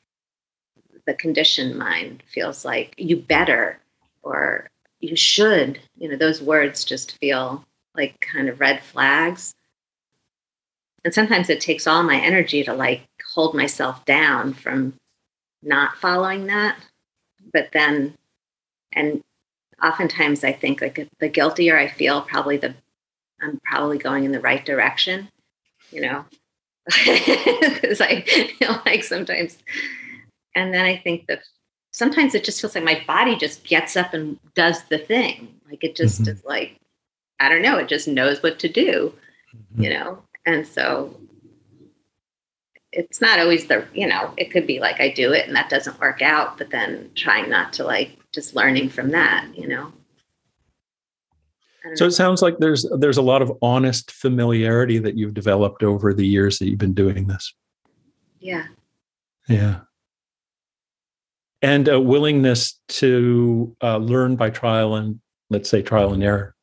The 1.07 1.15
conditioned 1.15 1.77
mind 1.77 2.23
feels 2.27 2.65
like 2.65 2.95
you 2.97 3.17
better 3.17 3.79
or 4.23 4.71
you 5.01 5.17
should, 5.17 5.81
you 5.99 6.09
know, 6.09 6.17
those 6.17 6.41
words 6.41 6.85
just 6.85 7.19
feel 7.19 7.65
like 7.95 8.21
kind 8.21 8.49
of 8.49 8.61
red 8.61 8.83
flags. 8.83 9.55
And 11.05 11.13
sometimes 11.13 11.51
it 11.51 11.61
takes 11.61 11.87
all 11.87 12.03
my 12.03 12.19
energy 12.19 12.65
to 12.65 12.73
like 12.73 13.07
hold 13.35 13.55
myself 13.55 14.05
down 14.07 14.55
from 14.55 14.95
not 15.63 15.97
following 15.97 16.47
that. 16.47 16.77
But 17.53 17.71
then 17.73 18.17
and 18.95 19.23
oftentimes 19.83 20.45
i 20.45 20.53
think 20.53 20.81
like 20.81 21.09
the 21.19 21.29
guiltier 21.29 21.77
i 21.79 21.89
feel 21.89 22.23
probably 22.23 22.57
the 22.57 22.75
i'm 23.43 23.61
probably 23.65 23.99
going 23.99 24.25
in 24.25 24.33
the 24.33 24.41
right 24.41 24.65
direction 24.65 25.29
you 25.91 26.01
know? 26.01 26.25
Because 27.05 28.01
i 28.01 28.21
feel 28.59 28.81
like 28.87 29.05
sometimes 29.05 29.59
and 30.55 30.73
then 30.73 30.85
i 30.85 30.97
think 30.97 31.27
that 31.27 31.41
sometimes 31.91 32.35
it 32.35 32.45
just 32.45 32.61
feels 32.61 32.75
like 32.75 32.85
my 32.85 33.03
body 33.07 33.37
just 33.37 33.65
gets 33.65 33.97
up 33.97 34.15
and 34.15 34.39
does 34.55 34.83
the 34.85 34.99
thing 34.99 35.55
like 35.69 35.83
it 35.83 35.97
just 35.97 36.23
mm-hmm. 36.23 36.31
is 36.33 36.45
like 36.45 36.79
i 37.41 37.49
don't 37.49 37.63
know 37.63 37.79
it 37.79 37.89
just 37.89 38.09
knows 38.09 38.43
what 38.43 38.59
to 38.59 38.69
do 38.69 39.13
mm-hmm. 39.55 39.83
you 39.83 39.91
know 39.91 40.23
and 40.47 40.67
so 40.67 41.17
it's 42.95 43.21
not 43.21 43.39
always 43.39 43.67
the, 43.67 43.85
you 43.93 44.07
know, 44.07 44.33
it 44.37 44.51
could 44.51 44.67
be 44.67 44.79
like 44.79 45.01
I 45.01 45.11
do 45.11 45.33
it 45.33 45.47
and 45.47 45.57
that 45.57 45.69
doesn't 45.69 46.01
work 46.01 46.23
out, 46.23 46.57
but 46.57 46.71
then 46.71 47.11
trying 47.15 47.51
not 47.51 47.73
to 47.75 47.85
like 47.85 48.17
just 48.33 48.55
learning 48.55 48.89
from 48.89 49.11
that, 49.11 49.47
you 49.55 49.67
know. 49.67 49.93
So 51.97 52.07
it 52.07 52.13
sounds 52.13 52.41
like 52.41 52.57
there's 52.59 52.87
there's 52.99 53.19
a 53.19 53.23
lot 53.23 53.43
of 53.43 53.53
honest 53.61 54.11
familiarity 54.11 54.99
that 55.01 55.19
you've 55.19 55.35
developed 55.35 55.83
over 55.83 56.15
the 56.15 56.27
years 56.27 56.59
that 56.59 56.69
you've 56.69 56.79
been 56.79 56.95
doing 56.95 57.27
this. 57.27 57.53
Yeah. 58.41 58.65
Yeah. 59.49 59.81
And 61.65 61.89
a 61.89 62.01
willingness 62.01 62.79
to 62.89 63.75
uh, 63.83 63.97
learn 63.97 64.37
by 64.37 64.51
trial 64.51 64.97
and 64.97 65.21
let's 65.51 65.69
say 65.69 65.83
trial 65.83 66.13
and 66.13 66.23
error. 66.23 66.55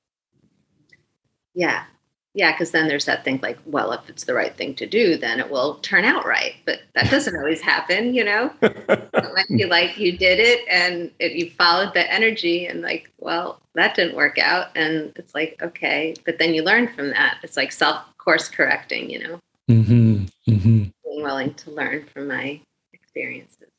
Yeah 1.53 1.85
yeah, 2.33 2.53
because 2.53 2.71
then 2.71 2.87
there's 2.87 3.05
that 3.05 3.25
thing 3.25 3.39
like, 3.43 3.59
well, 3.65 3.91
if 3.91 4.09
it's 4.09 4.23
the 4.23 4.33
right 4.33 4.55
thing 4.55 4.73
to 4.75 4.87
do, 4.87 5.17
then 5.17 5.39
it 5.39 5.49
will 5.49 5.75
turn 5.75 6.05
out 6.05 6.25
right. 6.25 6.55
But 6.65 6.79
that 6.95 7.11
doesn't 7.11 7.35
always 7.35 7.59
happen, 7.59 8.13
you 8.13 8.23
know. 8.23 8.51
it 8.61 9.33
might 9.35 9.49
be 9.49 9.65
like 9.65 9.97
you 9.97 10.17
did 10.17 10.39
it 10.39 10.61
and 10.69 11.11
it, 11.19 11.33
you 11.33 11.49
followed 11.49 11.93
the 11.93 12.11
energy, 12.11 12.67
and 12.67 12.81
like, 12.81 13.11
well, 13.17 13.61
that 13.75 13.95
didn't 13.95 14.15
work 14.15 14.37
out, 14.37 14.67
and 14.75 15.11
it's 15.17 15.35
like, 15.35 15.57
okay, 15.61 16.13
but 16.25 16.39
then 16.39 16.53
you 16.53 16.63
learn 16.63 16.87
from 16.93 17.09
that. 17.09 17.37
It's 17.43 17.57
like 17.57 17.73
self 17.73 18.01
course 18.17 18.47
correcting, 18.47 19.09
you 19.09 19.19
know. 19.19 19.39
Mm-hmm. 19.69 20.25
Mm-hmm. 20.49 20.83
Being 21.03 21.23
willing 21.23 21.53
to 21.55 21.71
learn 21.71 22.05
from 22.13 22.29
my 22.29 22.61
experiences. 22.93 23.70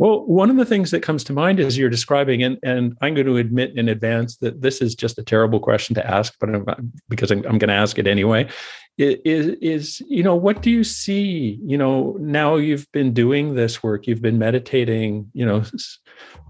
Well, 0.00 0.24
one 0.24 0.48
of 0.48 0.56
the 0.56 0.64
things 0.64 0.92
that 0.92 1.02
comes 1.02 1.24
to 1.24 1.34
mind 1.34 1.60
as 1.60 1.76
you're 1.76 1.90
describing, 1.90 2.42
and, 2.42 2.56
and 2.62 2.96
I'm 3.02 3.12
going 3.12 3.26
to 3.26 3.36
admit 3.36 3.76
in 3.76 3.86
advance 3.90 4.38
that 4.38 4.62
this 4.62 4.80
is 4.80 4.94
just 4.94 5.18
a 5.18 5.22
terrible 5.22 5.60
question 5.60 5.94
to 5.96 6.10
ask, 6.10 6.34
but 6.40 6.48
I'm, 6.48 6.64
because 7.10 7.30
I'm, 7.30 7.44
I'm 7.44 7.58
going 7.58 7.68
to 7.68 7.74
ask 7.74 7.98
it 7.98 8.06
anyway, 8.06 8.48
is, 8.96 9.58
is, 9.60 10.00
you 10.08 10.22
know, 10.22 10.34
what 10.34 10.62
do 10.62 10.70
you 10.70 10.84
see? 10.84 11.60
You 11.62 11.76
know, 11.76 12.16
now 12.18 12.56
you've 12.56 12.90
been 12.92 13.12
doing 13.12 13.56
this 13.56 13.82
work, 13.82 14.06
you've 14.06 14.22
been 14.22 14.38
meditating, 14.38 15.30
you 15.34 15.44
know, 15.44 15.64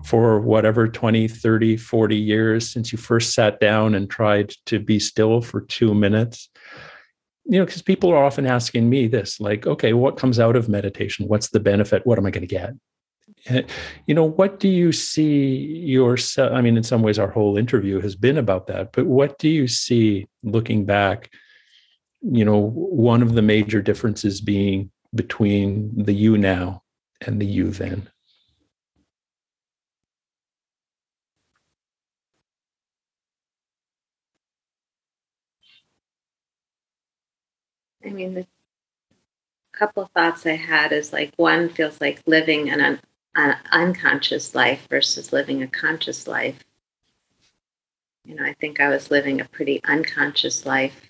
for 0.04 0.38
whatever 0.38 0.86
20, 0.86 1.26
30, 1.26 1.76
40 1.76 2.16
years 2.16 2.72
since 2.72 2.92
you 2.92 2.98
first 2.98 3.34
sat 3.34 3.58
down 3.58 3.96
and 3.96 4.08
tried 4.08 4.54
to 4.66 4.78
be 4.78 5.00
still 5.00 5.40
for 5.40 5.62
two 5.62 5.92
minutes? 5.92 6.48
You 7.46 7.58
know 7.58 7.64
because 7.64 7.82
people 7.82 8.10
are 8.10 8.24
often 8.24 8.46
asking 8.46 8.88
me 8.88 9.08
this 9.08 9.40
like 9.40 9.66
okay 9.66 9.92
what 9.92 10.16
comes 10.16 10.38
out 10.38 10.54
of 10.54 10.68
meditation? 10.68 11.26
What's 11.26 11.48
the 11.48 11.58
benefit? 11.58 12.06
What 12.06 12.16
am 12.16 12.26
i 12.26 12.30
going 12.30 12.46
to 12.46 12.46
get 12.46 12.74
you 14.07 14.14
know 14.14 14.24
what 14.24 14.61
do 14.61 14.68
you 14.68 14.92
see 14.92 15.57
yourself 15.57 16.53
i 16.53 16.61
mean 16.61 16.76
in 16.76 16.83
some 16.83 17.03
ways 17.03 17.18
our 17.18 17.31
whole 17.31 17.57
interview 17.57 18.00
has 18.00 18.14
been 18.14 18.37
about 18.37 18.66
that 18.66 18.92
but 18.92 19.07
what 19.07 19.38
do 19.38 19.48
you 19.48 19.66
see 19.66 20.29
looking 20.42 20.85
back 20.85 21.31
you 22.22 22.44
know 22.44 22.59
one 22.59 23.22
of 23.22 23.35
the 23.35 23.42
major 23.42 23.81
differences 23.81 24.40
being 24.40 24.90
between 25.14 25.90
the 26.05 26.12
you 26.12 26.38
now 26.38 26.83
and 27.22 27.40
the 27.40 27.46
you 27.46 27.70
then? 27.70 28.09
I 38.05 38.11
mean 38.11 38.35
the 38.35 38.46
couple 39.72 40.03
of 40.03 40.11
thoughts 40.11 40.44
i 40.44 40.57
had 40.57 40.92
is 40.92 41.11
like 41.11 41.33
one 41.37 41.68
feels 41.68 42.00
like 42.03 42.22
living 42.26 42.68
in 42.68 42.81
an 42.81 43.00
an 43.36 43.56
unconscious 43.70 44.54
life 44.54 44.86
versus 44.88 45.32
living 45.32 45.62
a 45.62 45.68
conscious 45.68 46.26
life. 46.26 46.58
You 48.24 48.34
know, 48.34 48.44
I 48.44 48.54
think 48.54 48.80
I 48.80 48.88
was 48.88 49.10
living 49.10 49.40
a 49.40 49.44
pretty 49.46 49.82
unconscious 49.84 50.66
life 50.66 51.00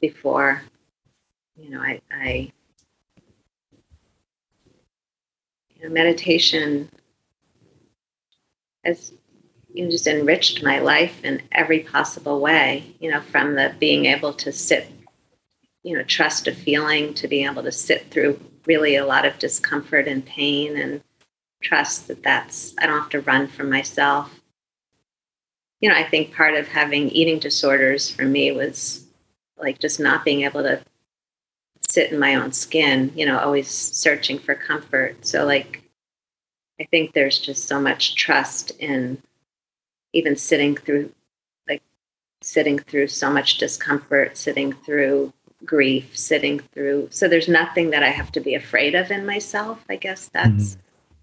before. 0.00 0.62
You 1.56 1.70
know, 1.70 1.80
I, 1.80 2.00
I 2.10 2.52
you 5.76 5.82
know, 5.84 5.90
meditation 5.90 6.90
has 8.84 9.12
you 9.72 9.84
know, 9.84 9.90
just 9.90 10.06
enriched 10.06 10.62
my 10.64 10.78
life 10.80 11.22
in 11.24 11.42
every 11.52 11.80
possible 11.80 12.40
way, 12.40 12.94
you 12.98 13.10
know, 13.10 13.20
from 13.20 13.54
the 13.54 13.74
being 13.78 14.06
able 14.06 14.32
to 14.32 14.52
sit, 14.52 14.90
you 15.82 15.96
know, 15.96 16.02
trust 16.02 16.48
a 16.48 16.54
feeling 16.54 17.14
to 17.14 17.28
being 17.28 17.46
able 17.46 17.62
to 17.62 17.72
sit 17.72 18.10
through 18.10 18.40
really 18.66 18.96
a 18.96 19.06
lot 19.06 19.24
of 19.24 19.38
discomfort 19.38 20.08
and 20.08 20.24
pain 20.26 20.76
and 20.76 21.02
trust 21.62 22.08
that 22.08 22.22
that's, 22.22 22.74
I 22.78 22.86
don't 22.86 23.00
have 23.00 23.10
to 23.10 23.20
run 23.20 23.46
from 23.46 23.70
myself. 23.70 24.40
You 25.80 25.88
know, 25.88 25.96
I 25.96 26.04
think 26.04 26.34
part 26.34 26.54
of 26.54 26.68
having 26.68 27.08
eating 27.10 27.38
disorders 27.38 28.10
for 28.10 28.24
me 28.24 28.52
was 28.52 29.06
like 29.58 29.78
just 29.78 30.00
not 30.00 30.24
being 30.24 30.42
able 30.42 30.62
to 30.62 30.80
sit 31.90 32.12
in 32.12 32.18
my 32.18 32.36
own 32.36 32.52
skin, 32.52 33.12
you 33.14 33.26
know, 33.26 33.38
always 33.38 33.68
searching 33.68 34.38
for 34.38 34.54
comfort. 34.54 35.26
So, 35.26 35.44
like, 35.44 35.82
I 36.80 36.84
think 36.84 37.12
there's 37.12 37.38
just 37.38 37.66
so 37.66 37.80
much 37.80 38.14
trust 38.14 38.70
in 38.78 39.20
even 40.12 40.36
sitting 40.36 40.76
through, 40.76 41.12
like, 41.68 41.82
sitting 42.42 42.78
through 42.78 43.08
so 43.08 43.30
much 43.30 43.58
discomfort, 43.58 44.36
sitting 44.36 44.72
through 44.72 45.32
grief, 45.64 46.16
sitting 46.16 46.60
through. 46.60 47.08
So, 47.10 47.28
there's 47.28 47.48
nothing 47.48 47.90
that 47.90 48.02
I 48.02 48.10
have 48.10 48.30
to 48.32 48.40
be 48.40 48.54
afraid 48.54 48.94
of 48.94 49.10
in 49.10 49.26
myself. 49.26 49.84
I 49.88 49.96
guess 49.96 50.30
that's 50.32 50.76
mm-hmm. 50.76 50.80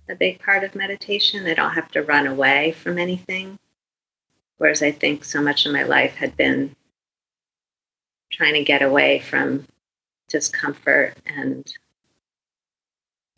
A 0.10 0.16
big 0.16 0.40
part 0.40 0.64
of 0.64 0.76
meditation. 0.76 1.46
I 1.46 1.54
don't 1.54 1.74
have 1.74 1.92
to 1.92 2.04
run 2.04 2.28
away 2.28 2.72
from 2.72 2.98
anything. 2.98 3.60
Whereas 4.58 4.82
I 4.82 4.92
think 4.92 5.24
so 5.24 5.42
much 5.42 5.66
of 5.66 5.74
my 5.74 5.84
life 5.84 6.16
had 6.16 6.36
been 6.36 6.76
trying 8.32 8.54
to 8.54 8.64
get 8.64 8.82
away 8.82 9.20
from 9.20 9.68
discomfort 10.28 11.18
and 11.26 11.72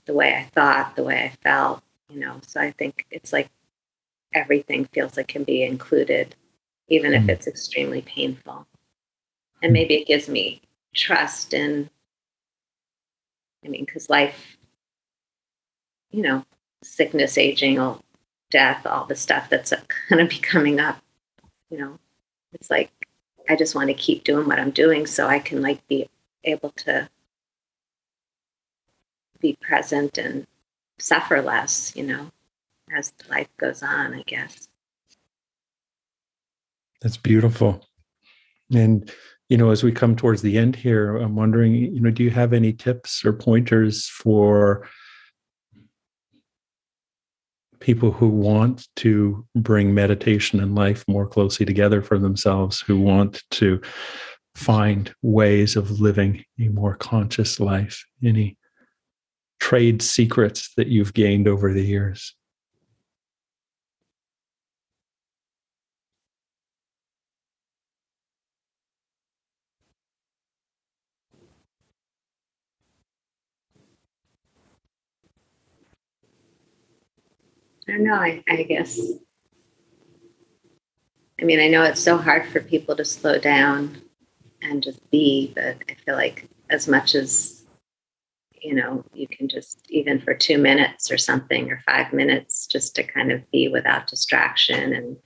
the 0.05 0.13
way 0.13 0.33
I 0.33 0.49
thought, 0.55 0.95
the 0.95 1.03
way 1.03 1.25
I 1.25 1.37
felt, 1.43 1.83
you 2.09 2.19
know. 2.19 2.39
So 2.47 2.59
I 2.59 2.71
think 2.71 3.05
it's 3.11 3.33
like 3.33 3.49
everything 4.33 4.85
feels 4.85 5.17
like 5.17 5.27
can 5.27 5.43
be 5.43 5.63
included, 5.63 6.35
even 6.87 7.13
if 7.13 7.23
mm. 7.23 7.29
it's 7.29 7.47
extremely 7.47 8.01
painful. 8.01 8.65
And 9.61 9.73
maybe 9.73 9.95
it 9.95 10.07
gives 10.07 10.29
me 10.29 10.61
trust 10.95 11.53
in, 11.53 11.89
I 13.63 13.67
mean, 13.67 13.85
because 13.85 14.09
life, 14.09 14.57
you 16.11 16.23
know, 16.23 16.45
sickness, 16.83 17.37
aging, 17.37 17.79
all, 17.79 18.03
death, 18.49 18.85
all 18.85 19.05
the 19.05 19.15
stuff 19.15 19.49
that's 19.49 19.73
going 20.09 20.23
to 20.23 20.29
be 20.29 20.39
coming 20.39 20.79
up, 20.79 20.99
you 21.69 21.77
know, 21.77 21.99
it's 22.53 22.69
like 22.69 22.91
I 23.47 23.55
just 23.55 23.75
want 23.75 23.87
to 23.87 23.93
keep 23.93 24.23
doing 24.23 24.47
what 24.47 24.59
I'm 24.59 24.71
doing 24.71 25.05
so 25.05 25.27
I 25.27 25.39
can 25.39 25.61
like 25.61 25.85
be 25.87 26.09
able 26.43 26.71
to 26.77 27.09
be 29.39 29.57
present 29.61 30.17
and 30.17 30.45
suffer 30.99 31.41
less, 31.41 31.93
you 31.95 32.03
know, 32.03 32.31
as 32.95 33.13
life 33.29 33.47
goes 33.57 33.81
on, 33.83 34.13
I 34.13 34.23
guess. 34.23 34.67
That's 37.01 37.17
beautiful. 37.17 37.85
And, 38.73 39.11
you 39.47 39.57
know, 39.57 39.69
as 39.71 39.83
we 39.83 39.91
come 39.91 40.15
towards 40.15 40.41
the 40.41 40.57
end 40.57 40.75
here, 40.75 41.17
I'm 41.17 41.35
wondering, 41.35 41.73
you 41.73 41.99
know, 41.99 42.11
do 42.11 42.23
you 42.23 42.29
have 42.31 42.53
any 42.53 42.73
tips 42.73 43.23
or 43.23 43.33
pointers 43.33 44.07
for 44.07 44.87
people 47.79 48.11
who 48.11 48.27
want 48.27 48.87
to 48.97 49.45
bring 49.55 49.93
meditation 49.93 50.59
and 50.59 50.75
life 50.75 51.03
more 51.07 51.27
closely 51.27 51.65
together 51.65 52.01
for 52.01 52.19
themselves, 52.19 52.81
who 52.81 52.99
want 52.99 53.43
to 53.51 53.81
find 54.55 55.13
ways 55.21 55.75
of 55.75 55.99
living 55.99 56.43
a 56.59 56.67
more 56.69 56.95
conscious 56.95 57.59
life? 57.59 58.05
Any 58.23 58.57
trade 59.59 60.01
secrets 60.01 60.73
that 60.77 60.87
you've 60.87 61.13
gained 61.13 61.47
over 61.47 61.73
the 61.73 61.85
years? 61.85 62.35
I 77.89 77.93
don't 77.93 78.03
know. 78.03 78.13
I, 78.13 78.43
I 78.47 78.63
guess. 78.63 78.99
I 81.41 81.45
mean, 81.45 81.59
I 81.59 81.69
know 81.69 81.83
it's 81.83 82.01
so 82.01 82.17
hard 82.17 82.47
for 82.49 82.59
people 82.59 82.95
to 82.95 83.05
slow 83.05 83.39
down 83.39 83.99
and 84.61 84.83
just 84.83 85.09
be. 85.09 85.51
But 85.55 85.77
I 85.89 85.95
feel 86.05 86.15
like 86.15 86.47
as 86.69 86.87
much 86.87 87.15
as 87.15 87.63
you 88.61 88.75
know, 88.75 89.03
you 89.13 89.27
can 89.27 89.47
just 89.47 89.89
even 89.89 90.19
for 90.19 90.35
two 90.35 90.57
minutes 90.59 91.09
or 91.09 91.17
something 91.17 91.71
or 91.71 91.81
five 91.85 92.13
minutes, 92.13 92.67
just 92.67 92.95
to 92.95 93.03
kind 93.03 93.31
of 93.31 93.49
be 93.51 93.69
without 93.69 94.07
distraction 94.07 94.93
and 94.93 95.17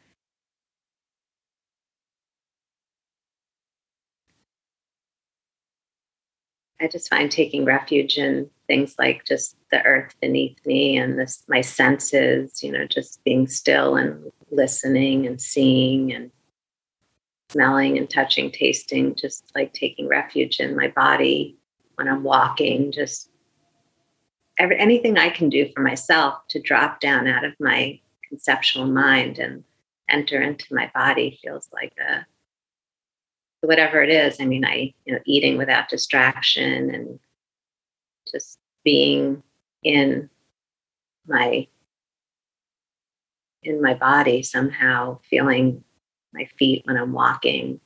I 6.79 6.87
just 6.87 7.09
find 7.09 7.31
taking 7.31 7.63
refuge 7.65 8.17
in 8.17 8.49
things 8.67 8.95
like 8.97 9.25
just 9.25 9.57
the 9.71 9.83
earth 9.83 10.15
beneath 10.21 10.57
me 10.65 10.97
and 10.97 11.19
this 11.19 11.43
my 11.47 11.61
senses, 11.61 12.63
you 12.63 12.71
know, 12.71 12.85
just 12.85 13.23
being 13.23 13.47
still 13.47 13.95
and 13.95 14.31
listening 14.51 15.27
and 15.27 15.41
seeing 15.41 16.13
and 16.13 16.31
smelling 17.49 17.97
and 17.97 18.09
touching, 18.09 18.51
tasting, 18.51 19.15
just 19.15 19.51
like 19.55 19.73
taking 19.73 20.07
refuge 20.07 20.59
in 20.59 20.75
my 20.75 20.87
body 20.89 21.57
when 21.95 22.07
I'm 22.07 22.23
walking, 22.23 22.91
just 22.91 23.29
every, 24.57 24.79
anything 24.79 25.17
I 25.17 25.29
can 25.29 25.49
do 25.49 25.69
for 25.73 25.81
myself 25.81 26.39
to 26.49 26.61
drop 26.61 26.99
down 26.99 27.27
out 27.27 27.43
of 27.43 27.53
my 27.59 27.99
conceptual 28.27 28.87
mind 28.87 29.39
and 29.39 29.63
enter 30.09 30.41
into 30.41 30.73
my 30.73 30.91
body 30.93 31.39
feels 31.43 31.69
like 31.71 31.93
a 31.99 32.25
whatever 33.65 34.01
it 34.01 34.09
is. 34.09 34.41
I 34.41 34.45
mean, 34.45 34.65
I, 34.65 34.93
you 35.05 35.13
know, 35.13 35.19
eating 35.25 35.57
without 35.57 35.89
distraction 35.89 36.93
and 36.93 37.19
just 38.33 38.59
being 38.83 39.43
in 39.83 40.29
my 41.27 41.67
in 43.63 43.81
my 43.81 43.93
body 43.93 44.43
somehow 44.43 45.19
feeling 45.29 45.83
my 46.33 46.45
feet 46.57 46.81
when 46.85 46.97
I'm 46.97 47.13
walking. 47.13 47.79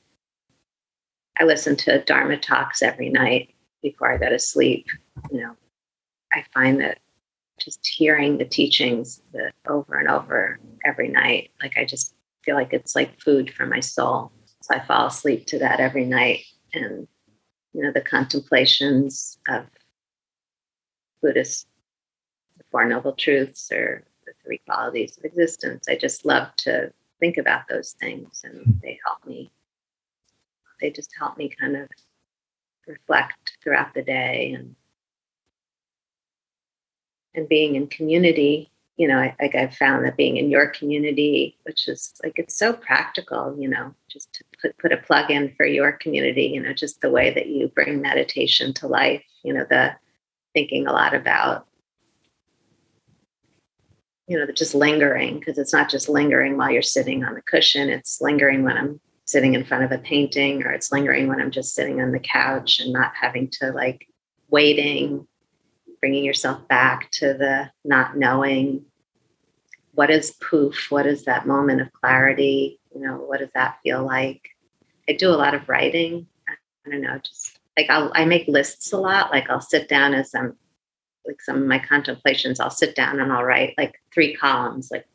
I 1.40 1.44
listen 1.44 1.76
to 1.78 2.04
Dharma 2.04 2.38
talks 2.38 2.82
every 2.82 3.10
night 3.10 3.54
before 3.84 4.12
I 4.12 4.18
go 4.18 4.30
to 4.30 4.40
sleep. 4.40 4.88
You 5.32 5.42
know, 5.42 5.56
I 6.34 6.44
find 6.54 6.82
that 6.82 7.00
just 7.60 7.86
hearing 7.86 8.38
the 8.38 8.46
teachings 8.46 9.22
that 9.34 9.54
over 9.68 10.00
and 10.00 10.10
over 10.10 10.60
every 10.86 11.10
night, 11.10 11.52
like 11.62 11.78
I 11.78 11.86
just 11.86 12.16
feel 12.44 12.56
like 12.56 12.74
it's 12.74 12.96
like 12.96 13.22
food 13.22 13.54
for 13.54 13.66
my 13.66 13.80
soul. 13.80 14.32
So 14.62 14.76
I 14.76 14.80
fall 14.80 15.08
asleep 15.08 15.46
to 15.48 15.60
that 15.60 15.80
every 15.80 16.06
night. 16.06 16.44
And, 16.74 17.08
you 17.74 17.84
know, 17.84 17.92
the 17.92 18.02
contemplations 18.02 19.38
of 19.48 19.66
Buddhist, 21.22 21.68
the 22.58 22.64
Four 22.72 22.86
Noble 22.86 23.14
Truths 23.14 23.72
or 23.72 24.04
the 24.26 24.34
three 24.44 24.60
qualities 24.60 25.18
of 25.18 25.26
existence. 25.26 25.88
I 25.88 25.96
just 25.96 26.26
love 26.26 26.56
to 26.58 26.92
think 27.20 27.38
about 27.38 27.68
those 27.68 27.94
things 27.94 28.42
and 28.44 28.62
hmm. 28.62 28.72
they 28.82 29.00
help 29.06 29.26
me 29.26 29.52
they 30.80 30.92
just 30.92 31.12
help 31.18 31.38
me 31.38 31.50
kind 31.50 31.76
of 31.76 31.90
reflect 32.88 33.58
throughout 33.64 33.94
the 33.94 34.04
day 34.04 34.54
and 34.54 34.76
and 37.34 37.50
being 37.50 37.76
in 37.76 37.88
community 37.88 38.72
you 38.96 39.08
know 39.08 39.18
I, 39.18 39.36
like 39.42 39.56
i've 39.56 39.76
found 39.76 40.06
that 40.06 40.18
being 40.18 40.38
in 40.38 40.50
your 40.50 40.68
community 40.68 41.58
which 41.64 41.88
is 41.88 42.14
like 42.24 42.40
it's 42.40 42.58
so 42.58 42.74
practical 42.74 43.56
you 43.60 43.68
know 43.68 43.94
just 44.08 44.32
to 44.34 44.44
put, 44.62 44.78
put 44.78 44.94
a 44.94 44.98
plug 44.98 45.32
in 45.32 45.54
for 45.56 45.66
your 45.66 45.92
community 45.92 46.46
you 46.46 46.62
know 46.62 46.74
just 46.74 47.02
the 47.02 47.12
way 47.12 47.34
that 47.34 47.48
you 47.48 47.68
bring 47.70 48.02
meditation 48.02 48.74
to 48.74 48.88
life 48.88 49.24
you 49.44 49.54
know 49.54 49.66
the 49.70 49.94
thinking 50.58 50.88
a 50.88 50.92
lot 50.92 51.14
about 51.14 51.68
you 54.28 54.38
know, 54.38 54.52
just 54.52 54.74
lingering 54.74 55.38
because 55.40 55.60
it's 55.60 55.72
not 55.72 55.88
just 55.88 56.10
lingering 56.10 56.58
while 56.58 56.72
you're 56.72 56.82
sitting 56.82 57.24
on 57.24 57.36
the 57.36 57.42
cushion. 57.44 57.90
It's 57.90 58.20
lingering 58.20 58.64
when 58.64 58.76
I'm 58.76 59.00
sitting 59.26 59.54
in 59.54 59.64
front 59.64 59.84
of 59.84 59.92
a 59.92 60.00
painting, 60.00 60.64
or 60.64 60.72
it's 60.72 60.92
lingering 60.92 61.28
when 61.28 61.40
I'm 61.40 61.52
just 61.52 61.76
sitting 61.76 62.02
on 62.02 62.12
the 62.12 62.20
couch 62.20 62.80
and 62.80 62.92
not 62.92 63.14
having 63.20 63.50
to 63.60 63.72
like 63.72 64.08
waiting, 64.50 65.28
bringing 66.02 66.26
yourself 66.26 66.68
back 66.68 67.12
to 67.12 67.36
the 67.36 67.70
not 67.86 68.18
knowing. 68.18 68.84
What 69.94 70.10
is 70.10 70.32
poof? 70.32 70.88
What 70.90 71.06
is 71.06 71.26
that 71.26 71.48
moment 71.48 71.82
of 71.82 71.94
clarity? 71.94 72.80
You 72.96 73.02
know, 73.02 73.18
what 73.18 73.40
does 73.40 73.52
that 73.54 73.78
feel 73.84 74.04
like? 74.04 74.42
I 75.08 75.14
do 75.14 75.30
a 75.30 75.38
lot 75.38 75.54
of 75.54 75.70
writing. 75.70 76.26
I 76.50 76.90
don't 76.90 77.02
know, 77.02 77.20
just 77.20 77.57
like 77.78 77.90
I'll, 77.90 78.12
I 78.16 78.26
make 78.26 78.48
lists 78.48 78.92
a 78.92 78.98
lot. 78.98 79.32
Like 79.32 79.50
I'll 79.50 79.62
sit 79.62 79.88
down 79.88 80.14
as 80.14 80.34
I'm 80.34 80.58
like 81.26 81.42
some 81.42 81.58
of 81.58 81.68
my 81.68 81.80
contemplations, 81.80 82.60
I'll 82.60 82.70
sit 82.70 82.96
down 82.96 83.20
and 83.20 83.32
I'll 83.32 83.44
write 83.44 83.76
like 83.78 84.02
three 84.14 84.36
columns. 84.36 84.90
Like 84.92 85.06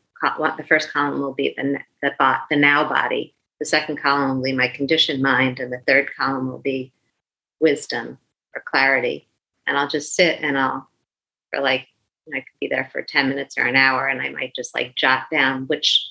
the 0.57 0.65
first 0.67 0.91
column 0.91 1.19
will 1.19 1.33
be 1.33 1.53
the 1.57 1.79
the, 2.01 2.37
the 2.49 2.55
now 2.55 2.87
body. 2.87 3.35
The 3.59 3.65
second 3.65 3.97
column 3.97 4.37
will 4.37 4.43
be 4.43 4.53
my 4.53 4.67
conditioned 4.67 5.21
mind, 5.21 5.59
and 5.59 5.71
the 5.71 5.81
third 5.85 6.09
column 6.17 6.49
will 6.49 6.59
be 6.59 6.93
wisdom 7.59 8.17
or 8.55 8.63
clarity. 8.65 9.27
And 9.67 9.77
I'll 9.77 9.87
just 9.87 10.15
sit 10.15 10.39
and 10.41 10.57
I'll 10.57 10.89
for 11.53 11.61
like 11.61 11.87
I 12.33 12.37
could 12.37 12.59
be 12.61 12.67
there 12.67 12.89
for 12.91 13.01
ten 13.01 13.27
minutes 13.27 13.57
or 13.57 13.65
an 13.65 13.75
hour, 13.75 14.07
and 14.07 14.21
I 14.21 14.29
might 14.29 14.55
just 14.55 14.73
like 14.73 14.95
jot 14.95 15.23
down 15.29 15.63
which 15.67 16.07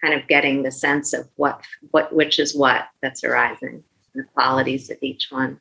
kind 0.00 0.14
of 0.14 0.28
getting 0.28 0.62
the 0.62 0.70
sense 0.70 1.12
of 1.12 1.28
what 1.34 1.60
what 1.90 2.14
which 2.14 2.38
is 2.38 2.54
what 2.54 2.86
that's 3.02 3.24
arising, 3.24 3.82
the 4.18 4.24
qualities 4.24 4.90
of 4.90 4.98
each 5.00 5.28
one. 5.30 5.60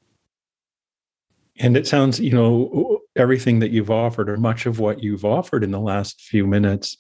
And 1.60 1.76
it 1.76 1.88
sounds, 1.88 2.20
you 2.20 2.32
know, 2.32 3.00
everything 3.15 3.60
that 3.60 3.72
you've 3.72 3.89
offered, 3.89 4.30
or 4.30 4.38
much 4.38 4.65
of 4.65 4.80
what 4.80 5.02
you've 5.02 5.26
offered 5.26 5.63
in 5.63 5.72
the 5.72 5.80
last 5.80 6.22
few 6.22 6.46
minutes, 6.46 6.98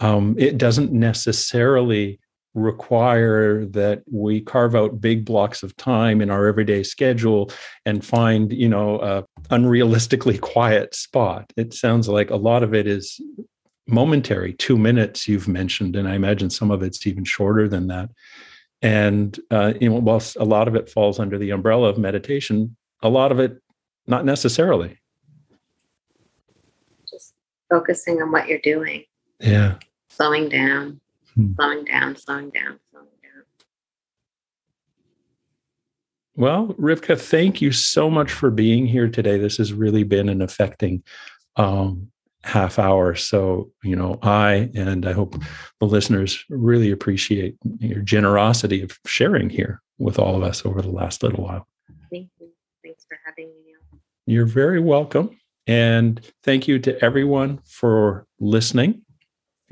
um, 0.00 0.34
it 0.38 0.58
doesn't 0.58 0.92
necessarily 0.92 2.18
require 2.54 3.64
that 3.66 4.02
we 4.10 4.40
carve 4.40 4.74
out 4.74 5.00
big 5.00 5.24
blocks 5.24 5.62
of 5.62 5.74
time 5.76 6.20
in 6.20 6.30
our 6.30 6.46
everyday 6.46 6.82
schedule 6.82 7.50
and 7.86 8.04
find 8.04 8.52
you 8.52 8.68
know 8.68 9.00
a 9.00 9.24
unrealistically 9.48 10.40
quiet 10.52 10.94
spot. 10.94 11.50
It 11.56 11.72
sounds 11.72 12.08
like 12.08 12.30
a 12.30 12.36
lot 12.36 12.62
of 12.62 12.74
it 12.74 12.86
is 12.86 13.20
momentary. 13.86 14.52
Two 14.52 14.76
minutes 14.76 15.26
you've 15.26 15.48
mentioned 15.48 15.96
and 15.96 16.08
i 16.08 16.14
imagine 16.14 16.50
some 16.50 16.70
of 16.70 16.82
it's 16.82 17.06
even 17.06 17.24
shorter 17.24 17.68
than 17.68 17.86
that 17.86 18.10
and 18.82 19.38
uh, 19.50 19.72
you 19.80 19.88
know 19.88 19.96
whilst 19.96 20.36
a 20.36 20.44
lot 20.44 20.68
of 20.68 20.74
it 20.74 20.90
falls 20.90 21.18
under 21.18 21.38
the 21.38 21.50
umbrella 21.50 21.88
of 21.88 21.98
meditation 21.98 22.76
a 23.02 23.08
lot 23.08 23.32
of 23.32 23.38
it 23.38 23.60
not 24.06 24.24
necessarily. 24.24 24.98
Just 27.08 27.34
focusing 27.70 28.20
on 28.20 28.32
what 28.32 28.48
you're 28.48 28.58
doing. 28.58 29.04
Yeah. 29.40 29.76
Slowing 30.08 30.48
down 30.48 31.00
hmm. 31.34 31.52
slowing 31.54 31.84
down 31.84 32.16
slowing 32.16 32.50
down 32.50 32.78
slowing 32.90 33.06
down. 33.22 33.44
Well 36.36 36.68
rivka 36.78 37.20
thank 37.20 37.60
you 37.60 37.72
so 37.72 38.10
much 38.10 38.30
for 38.30 38.50
being 38.50 38.86
here 38.86 39.08
today. 39.08 39.38
This 39.38 39.56
has 39.56 39.72
really 39.72 40.04
been 40.04 40.28
an 40.28 40.42
affecting 40.42 41.02
um, 41.56 42.11
half 42.44 42.78
hour. 42.78 43.14
So, 43.14 43.70
you 43.82 43.96
know, 43.96 44.18
I 44.22 44.70
and 44.74 45.06
I 45.06 45.12
hope 45.12 45.36
the 45.80 45.86
listeners 45.86 46.44
really 46.48 46.90
appreciate 46.90 47.56
your 47.78 48.00
generosity 48.00 48.82
of 48.82 48.98
sharing 49.06 49.48
here 49.50 49.80
with 49.98 50.18
all 50.18 50.36
of 50.36 50.42
us 50.42 50.64
over 50.66 50.82
the 50.82 50.90
last 50.90 51.22
little 51.22 51.44
while. 51.44 51.66
Thank 52.10 52.28
you. 52.40 52.48
Thanks 52.84 53.04
for 53.08 53.18
having 53.24 53.48
me. 53.64 53.74
You're 54.26 54.46
very 54.46 54.80
welcome. 54.80 55.38
And 55.66 56.20
thank 56.42 56.66
you 56.66 56.78
to 56.80 57.02
everyone 57.04 57.60
for 57.64 58.26
listening. 58.40 59.02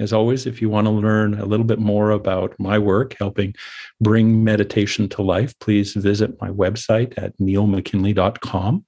As 0.01 0.15
always, 0.15 0.47
if 0.47 0.63
you 0.63 0.71
want 0.71 0.87
to 0.87 0.91
learn 0.91 1.39
a 1.39 1.45
little 1.45 1.67
bit 1.67 1.79
more 1.79 2.11
about 2.11 2.59
my 2.59 2.79
work 2.79 3.15
helping 3.19 3.55
bring 4.01 4.43
meditation 4.43 5.11
to 5.11 5.23
life, 5.23 5.57
please 5.59 5.93
visit 5.93 6.41
my 6.41 6.49
website 6.49 7.13
at 7.19 7.37
neilmckinley.com. 7.39 8.87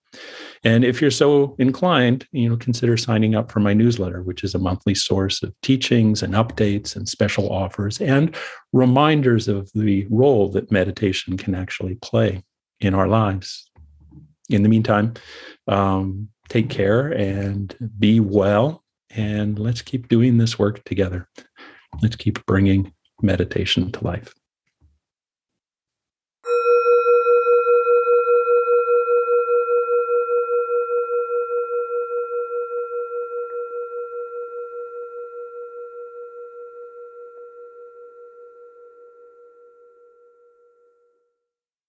And 0.64 0.84
if 0.84 1.02
you're 1.02 1.10
so 1.10 1.54
inclined, 1.58 2.26
you 2.32 2.48
know, 2.48 2.56
consider 2.56 2.96
signing 2.96 3.34
up 3.34 3.52
for 3.52 3.60
my 3.60 3.74
newsletter, 3.74 4.22
which 4.22 4.42
is 4.42 4.54
a 4.54 4.58
monthly 4.58 4.94
source 4.94 5.42
of 5.42 5.54
teachings 5.62 6.22
and 6.22 6.32
updates 6.32 6.96
and 6.96 7.06
special 7.06 7.52
offers 7.52 8.00
and 8.00 8.34
reminders 8.72 9.48
of 9.48 9.70
the 9.74 10.06
role 10.08 10.48
that 10.52 10.72
meditation 10.72 11.36
can 11.36 11.54
actually 11.54 11.96
play 11.96 12.42
in 12.80 12.94
our 12.94 13.08
lives. 13.08 13.70
In 14.48 14.62
the 14.62 14.68
meantime, 14.70 15.12
um, 15.68 16.28
take 16.48 16.70
care 16.70 17.08
and 17.08 17.76
be 17.98 18.20
well 18.20 18.81
and 19.14 19.58
let's 19.58 19.82
keep 19.82 20.08
doing 20.08 20.38
this 20.38 20.58
work 20.58 20.84
together. 20.84 21.28
Let's 22.02 22.16
keep 22.16 22.44
bringing 22.46 22.92
meditation 23.20 23.92
to 23.92 24.04
life. 24.04 24.34